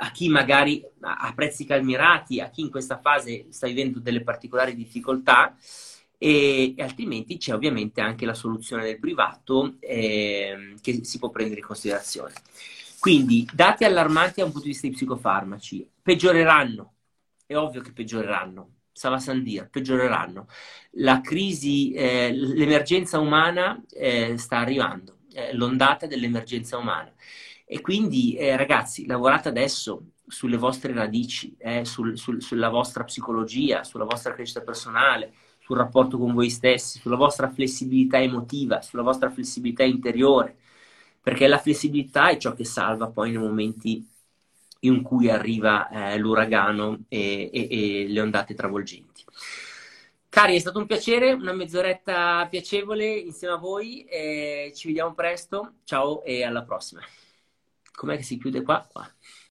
a 0.00 0.10
chi 0.10 0.28
magari 0.28 0.84
a 1.00 1.32
prezzi 1.34 1.64
calmirati, 1.64 2.40
a 2.40 2.50
chi 2.50 2.62
in 2.62 2.70
questa 2.70 2.98
fase 3.00 3.46
sta 3.50 3.66
vivendo 3.66 3.98
delle 3.98 4.22
particolari 4.22 4.74
difficoltà 4.74 5.56
e, 6.16 6.74
e 6.76 6.82
altrimenti 6.82 7.36
c'è 7.36 7.54
ovviamente 7.54 8.00
anche 8.00 8.26
la 8.26 8.34
soluzione 8.34 8.84
del 8.84 8.98
privato 8.98 9.76
eh, 9.80 10.74
che 10.80 11.04
si 11.04 11.18
può 11.18 11.30
prendere 11.30 11.60
in 11.60 11.66
considerazione. 11.66 12.34
Quindi 12.98 13.48
dati 13.52 13.84
allarmanti 13.84 14.40
da 14.40 14.46
un 14.46 14.50
punto 14.50 14.66
di 14.66 14.72
vista 14.72 14.86
dei 14.86 14.96
psicofarmaci, 14.96 15.88
peggioreranno, 16.02 16.94
è 17.46 17.56
ovvio 17.56 17.80
che 17.80 17.92
peggioreranno, 17.92 18.74
Sava 18.92 19.18
Sandir, 19.18 19.68
peggioreranno. 19.70 20.48
La 20.92 21.20
crisi, 21.20 21.92
eh, 21.92 22.32
l'emergenza 22.32 23.20
umana 23.20 23.80
eh, 23.90 24.36
sta 24.36 24.58
arrivando, 24.58 25.18
l'ondata 25.52 26.06
dell'emergenza 26.06 26.76
umana. 26.76 27.12
E 27.70 27.82
quindi, 27.82 28.34
eh, 28.34 28.56
ragazzi, 28.56 29.04
lavorate 29.04 29.48
adesso 29.50 30.12
sulle 30.26 30.56
vostre 30.56 30.94
radici, 30.94 31.54
eh, 31.58 31.84
sul, 31.84 32.16
sul, 32.16 32.40
sulla 32.40 32.70
vostra 32.70 33.04
psicologia, 33.04 33.84
sulla 33.84 34.04
vostra 34.04 34.32
crescita 34.32 34.62
personale, 34.62 35.34
sul 35.58 35.76
rapporto 35.76 36.16
con 36.16 36.32
voi 36.32 36.48
stessi, 36.48 36.98
sulla 36.98 37.16
vostra 37.16 37.50
flessibilità 37.50 38.18
emotiva, 38.22 38.80
sulla 38.80 39.02
vostra 39.02 39.28
flessibilità 39.28 39.82
interiore, 39.82 40.56
perché 41.20 41.46
la 41.46 41.58
flessibilità 41.58 42.30
è 42.30 42.38
ciò 42.38 42.54
che 42.54 42.64
salva 42.64 43.08
poi 43.08 43.32
nei 43.32 43.42
momenti 43.42 44.08
in 44.80 45.02
cui 45.02 45.28
arriva 45.28 45.90
eh, 45.90 46.16
l'uragano 46.16 47.00
e, 47.08 47.50
e, 47.52 47.68
e 47.70 48.08
le 48.08 48.20
ondate 48.22 48.54
travolgenti. 48.54 49.24
Cari, 50.30 50.56
è 50.56 50.58
stato 50.58 50.78
un 50.78 50.86
piacere, 50.86 51.32
una 51.32 51.52
mezz'oretta 51.52 52.46
piacevole 52.48 53.04
insieme 53.14 53.54
a 53.54 53.58
voi. 53.58 54.06
ci 54.74 54.86
vediamo 54.86 55.12
presto. 55.12 55.74
Ciao 55.84 56.22
e 56.22 56.44
alla 56.44 56.62
prossima. 56.62 57.02
Com'è 57.98 58.16
che 58.16 58.22
si 58.22 58.38
chiude 58.38 58.62
qua? 58.62 58.86
qua. 58.88 59.04